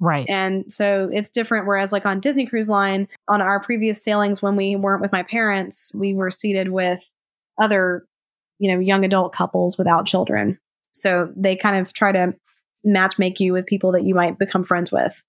[0.00, 0.28] Right.
[0.28, 1.66] And so it's different.
[1.66, 5.22] Whereas, like on Disney Cruise Line, on our previous sailings, when we weren't with my
[5.22, 7.08] parents, we were seated with
[7.60, 8.06] other,
[8.58, 10.58] you know, young adult couples without children.
[10.92, 12.34] So they kind of try to
[12.82, 15.22] match make you with people that you might become friends with.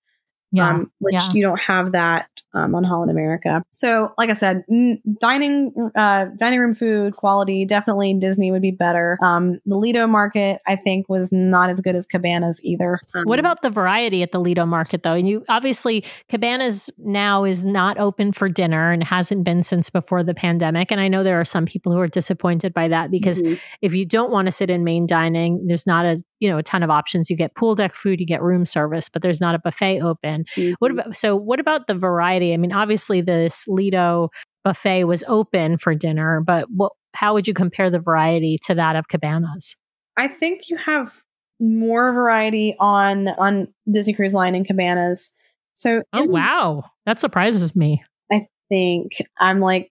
[0.52, 0.68] Yeah.
[0.70, 1.32] Um, which yeah.
[1.32, 3.62] you don't have that um, on Holland America.
[3.70, 8.70] So, like I said, n- dining uh, dining room food quality definitely Disney would be
[8.70, 9.18] better.
[9.22, 13.00] Um, the Lido Market I think was not as good as Cabanas either.
[13.14, 15.14] Um, What about the variety at the Lido Market, though?
[15.14, 20.22] And you obviously Cabanas now is not open for dinner and hasn't been since before
[20.22, 20.92] the pandemic.
[20.92, 23.58] And I know there are some people who are disappointed by that because Mhm.
[23.80, 26.62] if you don't want to sit in main dining, there's not a you know a
[26.62, 27.30] ton of options.
[27.30, 30.44] You get pool deck food, you get room service, but there's not a buffet open.
[30.80, 31.00] What Mhm.
[31.00, 31.36] about so?
[31.36, 32.52] What about the variety?
[32.52, 34.28] I mean, obviously this Lido
[34.64, 36.92] buffet was open for dinner, but what?
[37.14, 39.76] How would you compare the variety to that of Cabanas?
[40.18, 41.22] I think you have
[41.60, 45.32] more variety on on Disney Cruise Line and Cabanas.
[45.74, 48.02] So Oh in- wow, that surprises me.
[48.32, 49.90] I think I'm like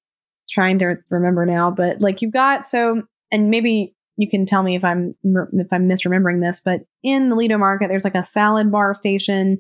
[0.50, 4.76] trying to remember now, but like you've got so and maybe you can tell me
[4.76, 8.72] if I'm if I'm misremembering this, but in the Lido Market, there's like a salad
[8.72, 9.60] bar station.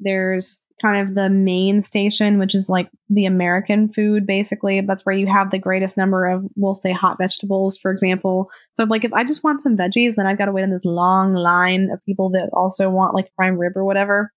[0.00, 4.80] There's kind of the main station, which is like the American food, basically.
[4.80, 8.48] That's where you have the greatest number of, we'll say, hot vegetables, for example.
[8.72, 10.84] So, like, if I just want some veggies, then I've got to wait in this
[10.84, 14.32] long line of people that also want like prime rib or whatever.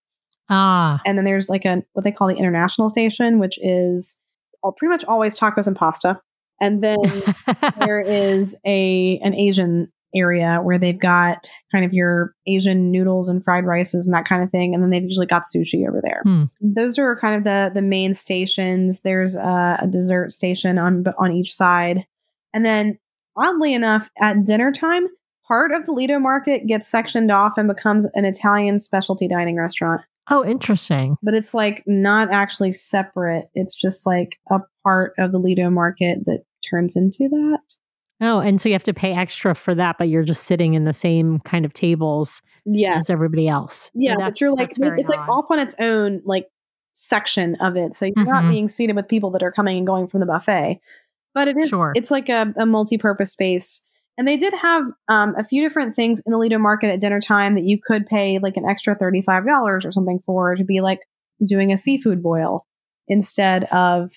[0.50, 4.18] Ah, And then there's like a what they call the international station, which is
[4.62, 6.20] all, pretty much always tacos and pasta.
[6.64, 6.98] And then
[7.80, 13.44] there is a an Asian area where they've got kind of your Asian noodles and
[13.44, 14.74] fried rices and that kind of thing.
[14.74, 16.22] And then they've usually got sushi over there.
[16.24, 16.44] Hmm.
[16.62, 19.02] Those are kind of the the main stations.
[19.02, 22.06] There's a, a dessert station on on each side,
[22.54, 22.98] and then
[23.36, 25.08] oddly enough, at dinner time,
[25.46, 30.06] part of the Lido Market gets sectioned off and becomes an Italian specialty dining restaurant
[30.30, 31.18] oh, interesting.
[31.22, 33.50] but it's like not actually separate.
[33.54, 37.60] It's just like a part of the Lido market that turns into that.
[38.22, 40.86] Oh, and so you have to pay extra for that, but you're just sitting in
[40.86, 42.98] the same kind of tables Yeah.
[42.98, 43.92] as everybody else.
[43.94, 46.48] Yeah, but you're like it's like off on its own like
[46.94, 47.96] section of it.
[47.96, 48.52] So you're not Mhm.
[48.52, 50.80] being seated with people that are coming and going from the buffet.
[51.34, 51.92] But it is Sure.
[51.96, 53.86] it's like a, a multi-purpose space.
[54.18, 57.20] And they did have um, a few different things in the Lido market at dinner
[57.20, 61.00] time that you could pay like an extra $35 or something for to be like
[61.44, 62.68] doing a seafood boil
[63.08, 64.12] instead of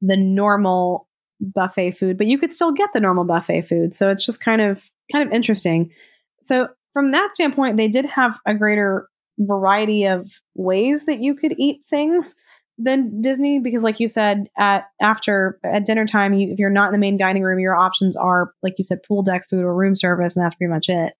[0.00, 1.06] the normal
[1.40, 3.94] buffet food, but you could still get the normal buffet food.
[3.94, 5.90] So it's just kind of kind of interesting.
[6.42, 9.08] So, from that standpoint, they did have a greater
[9.38, 12.36] variety of ways that you could eat things
[12.78, 16.86] than Disney because like you said at after at dinner time you, if you're not
[16.86, 19.74] in the main dining room your options are like you said pool deck food or
[19.74, 21.14] room service and that's pretty much it.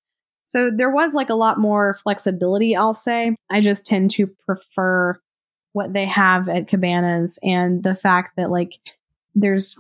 [0.45, 3.35] So there was like a lot more flexibility I'll say.
[3.51, 5.17] I just tend to prefer
[5.73, 8.79] what they have at Cabanas and the fact that like
[9.35, 9.77] there's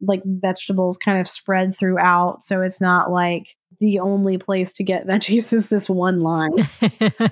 [0.00, 5.06] like vegetables kind of spread throughout so it's not like the only place to get
[5.08, 6.52] veggies is this one line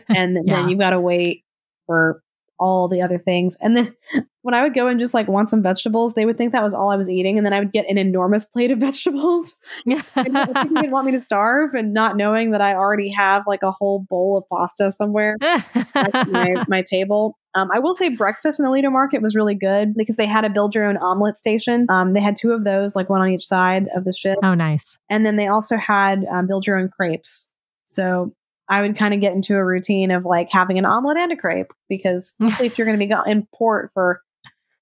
[0.08, 0.56] and Yeah.
[0.56, 1.44] then you've got to wait
[1.86, 2.22] for
[2.58, 3.92] all the other things and then
[4.42, 6.72] when i would go and just like want some vegetables they would think that was
[6.72, 10.02] all i was eating and then i would get an enormous plate of vegetables and
[10.32, 13.72] thinking they'd want me to starve and not knowing that i already have like a
[13.72, 17.36] whole bowl of pasta somewhere at my, my table.
[17.54, 20.44] Um, I will say breakfast in the Lido Market was really good because they had
[20.44, 21.86] a build your own omelet station.
[21.88, 24.38] Um, they had two of those, like one on each side of the ship.
[24.42, 24.98] oh, nice.
[25.08, 27.50] And then they also had um, build your own crepes.
[27.84, 28.34] So
[28.68, 31.36] I would kind of get into a routine of like having an omelet and a
[31.36, 34.20] crepe because if you're going to be in port for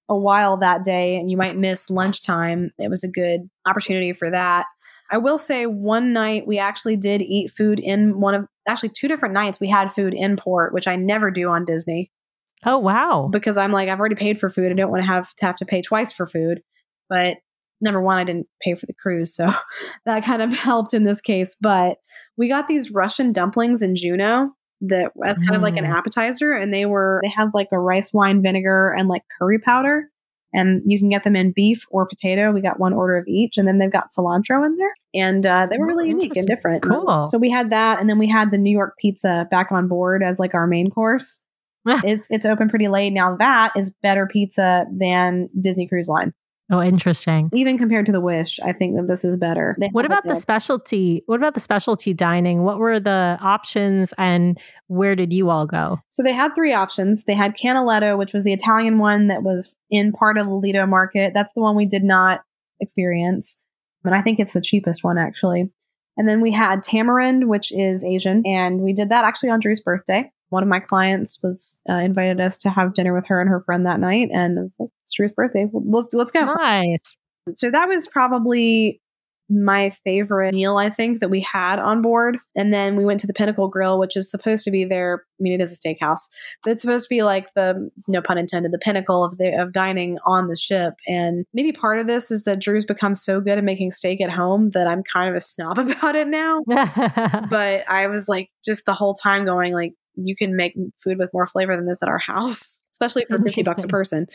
[0.09, 4.31] a while that day and you might miss lunchtime, it was a good opportunity for
[4.31, 4.65] that.
[5.11, 9.09] I will say one night we actually did eat food in one of actually two
[9.09, 12.11] different nights we had food in port, which I never do on Disney
[12.65, 13.29] Oh, wow.
[13.33, 14.71] because I'm like I've already paid for food.
[14.71, 16.63] I don't want to have to have to pay twice for food.
[17.09, 17.39] But
[17.81, 19.53] number one, I didn't pay for the cruise, so
[20.07, 21.57] that kind of helped in this case.
[21.61, 21.99] But
[22.37, 24.51] we got these Russian dumplings in Juneau
[24.83, 25.95] that as kind of like an Mm.
[25.97, 30.09] appetizer, and they were they have like a rice wine vinegar and like curry powder.
[30.55, 32.53] And you can get them in beef or potato.
[32.53, 35.67] We got one order of each, and then they've got cilantro in there, and uh,
[35.71, 36.83] they were Oh, really unique and different.
[36.83, 37.25] Cool.
[37.25, 40.23] So we had that, and then we had the New York pizza back on board
[40.23, 41.41] as like our main course
[42.05, 43.37] it's it's open pretty late now.
[43.37, 46.33] That is better pizza than Disney Cruise Line,
[46.71, 47.51] Oh, interesting.
[47.53, 48.61] even compared to the Wish.
[48.65, 49.77] I think that this is better.
[49.81, 51.23] They What about the specialty?
[51.27, 52.63] What about the specialty dining?
[52.63, 55.99] What were the options and where did you all go?
[56.09, 57.25] So they had three options.
[57.25, 60.87] They had Canaletto, which was the Italian one that was in part of the Lido
[60.87, 61.33] Market.
[61.35, 62.41] That's the one we did not
[62.81, 63.61] experience,
[64.05, 65.71] and I think it's the cheapest one actually.
[66.17, 69.81] And then we had Tamarind, which is Asian, and we did that actually on Drew's
[69.81, 70.31] birthday.
[70.53, 73.63] One of my clients was uh, invited us to have dinner with her and her
[73.65, 75.67] friend that night, and it was like, "It's Drew's birthday.
[75.73, 77.17] Let's let's go." Nice.
[77.55, 79.01] So that was probably
[79.49, 82.39] my favorite meal, I think, that we had on board.
[82.57, 85.43] And then we went to the Pinnacle Grill, which is supposed to be their, I
[85.43, 86.29] mean, it is a steakhouse,
[86.63, 89.73] but it's supposed to be like the, no pun intended, the pinnacle of the of
[89.73, 90.95] dining on the ship.
[91.07, 94.31] And maybe part of this is that Drew's become so good at making steak at
[94.31, 96.63] home that I'm kind of a snob about it now.
[97.51, 101.31] But I was like, just the whole time going, like, you can make food with
[101.33, 104.27] more flavor than this at our house, especially for 50 bucks a person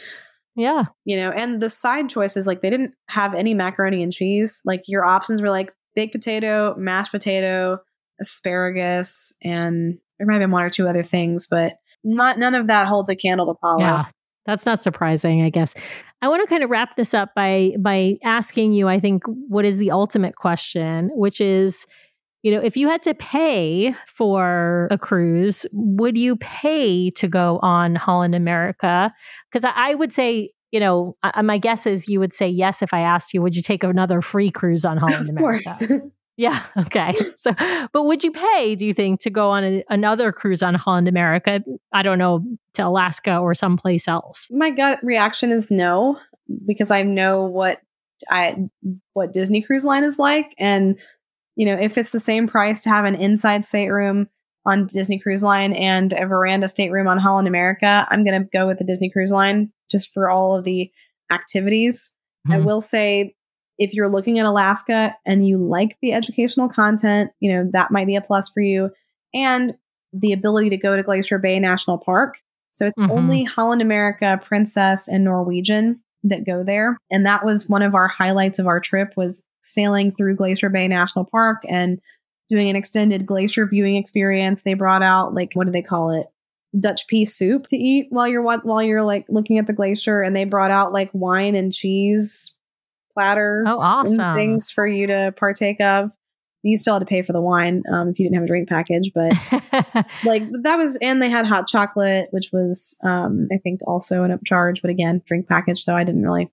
[0.58, 0.86] yeah.
[1.06, 4.82] you know and the side choices like they didn't have any macaroni and cheese like
[4.88, 7.80] your options were like baked potato mashed potato
[8.20, 11.74] asparagus and there might have been one or two other things but
[12.04, 14.06] not none of that holds a candle to Palo Yeah.
[14.46, 15.76] That's not surprising, I guess.
[16.22, 19.66] I want to kind of wrap this up by by asking you, I think, what
[19.66, 21.86] is the ultimate question, which is,
[22.48, 27.60] you know, if you had to pay for a cruise, would you pay to go
[27.62, 29.14] on Holland America?
[29.52, 32.82] Because I, I would say, you know, I, my guess is you would say yes
[32.82, 35.70] if I asked you, would you take another free cruise on Holland of America?
[35.78, 36.02] course
[36.38, 36.64] Yeah.
[36.78, 37.14] Okay.
[37.36, 37.52] So,
[37.92, 41.10] but would you pay, do you think, to go on a, another cruise on Holland
[41.10, 41.62] America?
[41.92, 42.46] I don't know,
[42.76, 44.48] to Alaska or someplace else?
[44.52, 46.18] my gut reaction is no
[46.66, 47.82] because i know what
[48.30, 48.56] i
[49.14, 50.98] what disney cruise line is like and
[51.58, 54.28] you know if it's the same price to have an inside stateroom
[54.66, 58.66] on disney cruise line and a veranda stateroom on holland america i'm going to go
[58.68, 60.90] with the disney cruise line just for all of the
[61.32, 62.12] activities
[62.50, 62.64] i Mhm.
[62.64, 63.36] will say
[63.78, 68.08] if you're looking at alaska and you like the educational content you know that might
[68.08, 68.90] be a plus for you
[69.34, 69.78] and
[70.14, 72.38] the ability to go to glacier bay national park
[72.72, 73.10] so it's Mhm.
[73.10, 76.98] only Holland America, Princess, and Norwegian that go there.
[77.12, 80.88] And that was one of our highlights of our trip was sailing through Glacier Bay
[80.88, 82.00] National Park and
[82.50, 84.62] doing an extended glacier viewing experience.
[84.62, 86.28] They brought out like what do they call it?
[86.78, 90.36] Dutch pea soup to eat while you're while you're like looking at the glacier and
[90.36, 92.54] they brought out like wine and cheese
[93.14, 94.36] platters Oh, awesome.
[94.36, 96.12] things for you to partake of.
[96.68, 98.68] You still had to pay for the wine um, if you didn't have a drink
[98.68, 99.34] package, but
[100.24, 104.38] like that was and they had hot chocolate which was um i think also an
[104.38, 106.50] upcharge but again drink package so i didn't really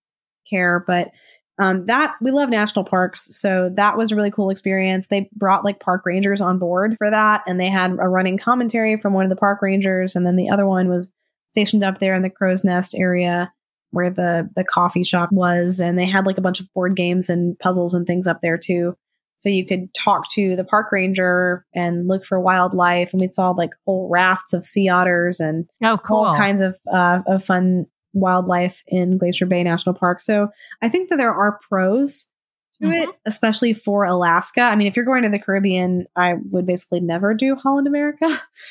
[0.49, 1.11] care but
[1.59, 5.07] um that we love national parks so that was a really cool experience.
[5.07, 8.99] They brought like park rangers on board for that and they had a running commentary
[8.99, 11.11] from one of the park rangers and then the other one was
[11.49, 13.53] stationed up there in the crow's nest area
[13.91, 17.31] where the the coffee shop was and they had like a bunch of board games
[17.31, 18.97] and puzzles and things up there too
[19.37, 23.13] So you could talk to the park ranger and look for wildlife.
[23.13, 26.19] And we saw like whole rafts of sea otters and oh, cool.
[26.19, 30.21] all kinds of, uh, of fun wildlife in Glacier Bay National Park.
[30.21, 30.49] So
[30.81, 32.29] I think that there are pros
[32.75, 32.93] to mm-hmm.
[32.95, 34.63] it, especially for Alaska.
[34.63, 38.27] I mean, if you're going to the Caribbean, I would basically never do Holland America.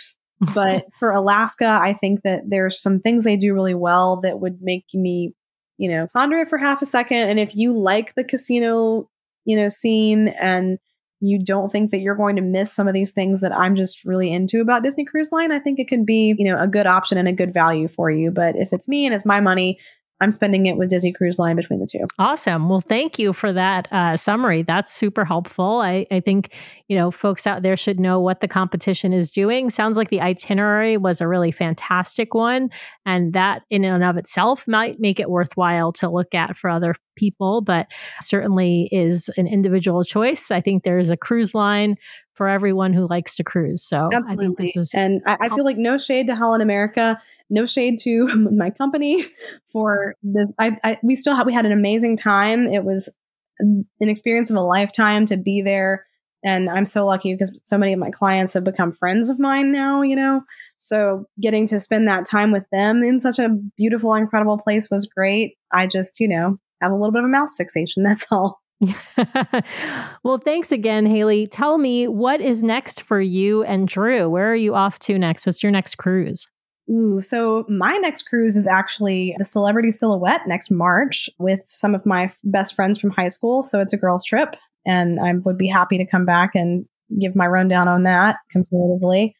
[0.54, 4.62] but for Alaska, I think that there's some things they do really well that would
[4.62, 5.34] make me,
[5.78, 7.30] you know, ponder it for half a second.
[7.30, 9.10] And if you like the casino,
[9.46, 10.78] you know, scene and
[11.20, 14.04] you don't think that you're going to miss some of these things that I'm just
[14.04, 16.86] really into about Disney Cruise Line, I think it could be, you know, a good
[16.86, 18.30] option and a good value for you.
[18.30, 19.80] But if it's me and it's my money,
[20.24, 22.08] I'm spending it with Disney Cruise Line between the two.
[22.18, 22.70] Awesome.
[22.70, 24.64] Well, thank you for that uh, summary.
[24.64, 25.82] That's super helpful.
[25.82, 26.56] I, I think,
[26.88, 29.70] you know, folks out there should know what the competition is doing.
[29.70, 32.70] Sounds like the itinerary was a really fantastic one.
[33.06, 36.96] And that in and of itself might make it worthwhile to look at for other
[37.16, 37.88] people, but
[38.22, 40.52] certainly is an individual choice.
[40.52, 41.98] I think there's a cruise line
[42.34, 43.84] for everyone who likes to cruise.
[43.84, 48.00] So absolutely, I and I, I, feel like no shade to Holland America, no shade
[48.02, 49.26] to my company
[49.72, 50.54] for this.
[50.60, 52.68] I, I we still have we had an amazing time.
[52.68, 53.14] It was
[53.60, 56.06] an experience of a lifetime to be there.
[56.46, 59.72] And I'm so lucky because so many of my clients have become friends of mine
[59.72, 60.42] now, you know.
[60.78, 65.06] So getting to spend that time with them in such a beautiful, incredible place was
[65.06, 65.56] great.
[65.72, 68.04] I just, you know, have a little bit of a mouse fixation.
[68.04, 68.62] That's all.
[70.24, 71.48] well, thanks again, Haley.
[71.48, 74.30] Tell me what is next for you and Drew?
[74.30, 75.46] Where are you off to next?
[75.46, 76.48] What's your next cruise?
[76.92, 82.06] Ooh, so my next cruise is actually the Celebrity Silhouette next March with some of
[82.06, 83.64] my best friends from high school.
[83.64, 84.56] So it's a girls' trip,
[84.86, 86.86] and I would be happy to come back and
[87.22, 89.36] give my rundown on that comparatively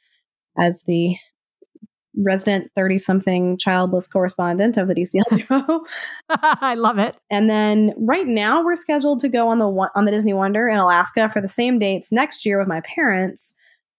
[0.58, 1.18] as the
[2.18, 5.84] resident 30 something childless correspondent of the DCL duo.
[6.30, 7.16] I love it.
[7.32, 10.78] And then right now we're scheduled to go on the on the Disney Wonder in
[10.78, 13.54] Alaska for the same dates next year with my parents.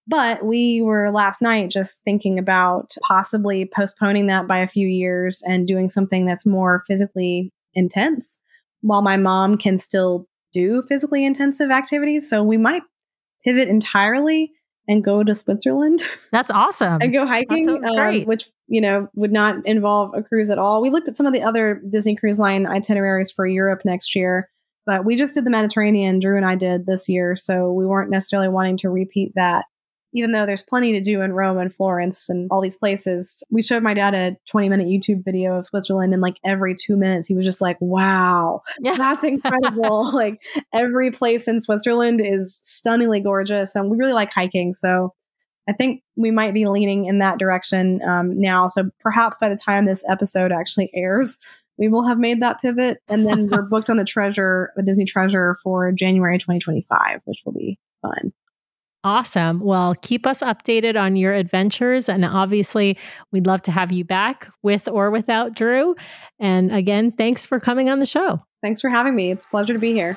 [0.06, 5.42] But we were last night just thinking about possibly postponing that by a few years
[5.46, 8.38] and doing something that's more physically intense
[8.82, 12.28] while my mom can still do physically intensive activities.
[12.28, 12.82] So we might
[13.44, 14.52] pivot entirely
[14.88, 16.02] and go to Switzerland.
[16.32, 17.00] That's awesome.
[17.00, 20.82] and go hiking, um, which you know would not involve a cruise at all.
[20.82, 24.50] We looked at some of the other Disney Cruise Line itineraries for Europe next year,
[24.86, 26.18] but we just did the Mediterranean.
[26.18, 29.64] Drew and I did this year, so we weren't necessarily wanting to repeat that
[30.14, 33.42] even though there's plenty to do in Rome and Florence and all these places.
[33.50, 36.96] We showed my dad a 20 minute YouTube video of Switzerland, and like every two
[36.96, 38.96] minutes, he was just like, wow, yeah.
[38.96, 40.12] that's incredible.
[40.14, 40.40] like
[40.72, 43.74] every place in Switzerland is stunningly gorgeous.
[43.74, 44.72] And we really like hiking.
[44.72, 45.12] So
[45.68, 48.68] I think we might be leaning in that direction um, now.
[48.68, 51.38] So perhaps by the time this episode actually airs,
[51.76, 52.98] we will have made that pivot.
[53.08, 57.52] And then we're booked on the treasure, the Disney treasure for January 2025, which will
[57.52, 58.32] be fun.
[59.04, 59.60] Awesome.
[59.60, 62.08] Well, keep us updated on your adventures.
[62.08, 62.96] And obviously,
[63.32, 65.94] we'd love to have you back with or without Drew.
[66.40, 68.42] And again, thanks for coming on the show.
[68.62, 69.30] Thanks for having me.
[69.30, 70.16] It's a pleasure to be here.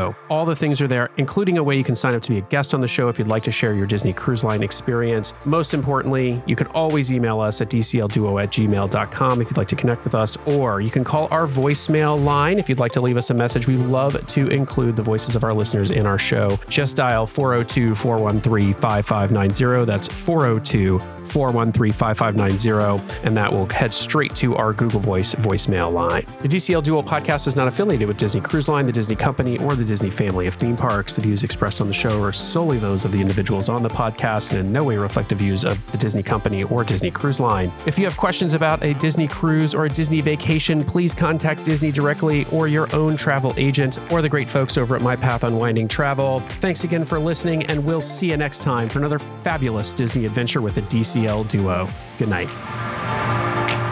[0.01, 0.15] show.
[0.29, 2.41] All the things are there, including a way you can sign up to be a
[2.41, 5.33] guest on the show if you'd like to share your Disney Cruise Line experience.
[5.45, 9.75] Most importantly, you can always email us at dclduo at gmail.com if you'd like to
[9.75, 13.17] connect with us, or you can call our voicemail line if you'd like to leave
[13.17, 13.67] us a message.
[13.67, 16.59] We love to include the voices of our listeners in our show.
[16.67, 19.85] Just dial 402 413 5590.
[19.85, 20.99] That's 402
[21.31, 26.25] 413 5590, and that will head straight to our Google Voice voicemail line.
[26.39, 29.75] The DCL Duo podcast is not affiliated with Disney Cruise Line, the Disney Company, or
[29.75, 31.15] the Disney family of theme parks.
[31.15, 34.51] The views expressed on the show are solely those of the individuals on the podcast
[34.51, 37.69] and in no way reflect the views of the Disney Company or Disney Cruise Line.
[37.85, 41.91] If you have questions about a Disney cruise or a Disney vacation, please contact Disney
[41.91, 45.89] directly or your own travel agent or the great folks over at My Path Unwinding
[45.89, 46.39] Travel.
[46.61, 50.61] Thanks again for listening, and we'll see you next time for another fabulous Disney adventure
[50.61, 51.89] with the DCL Duo.
[52.17, 53.90] Good night.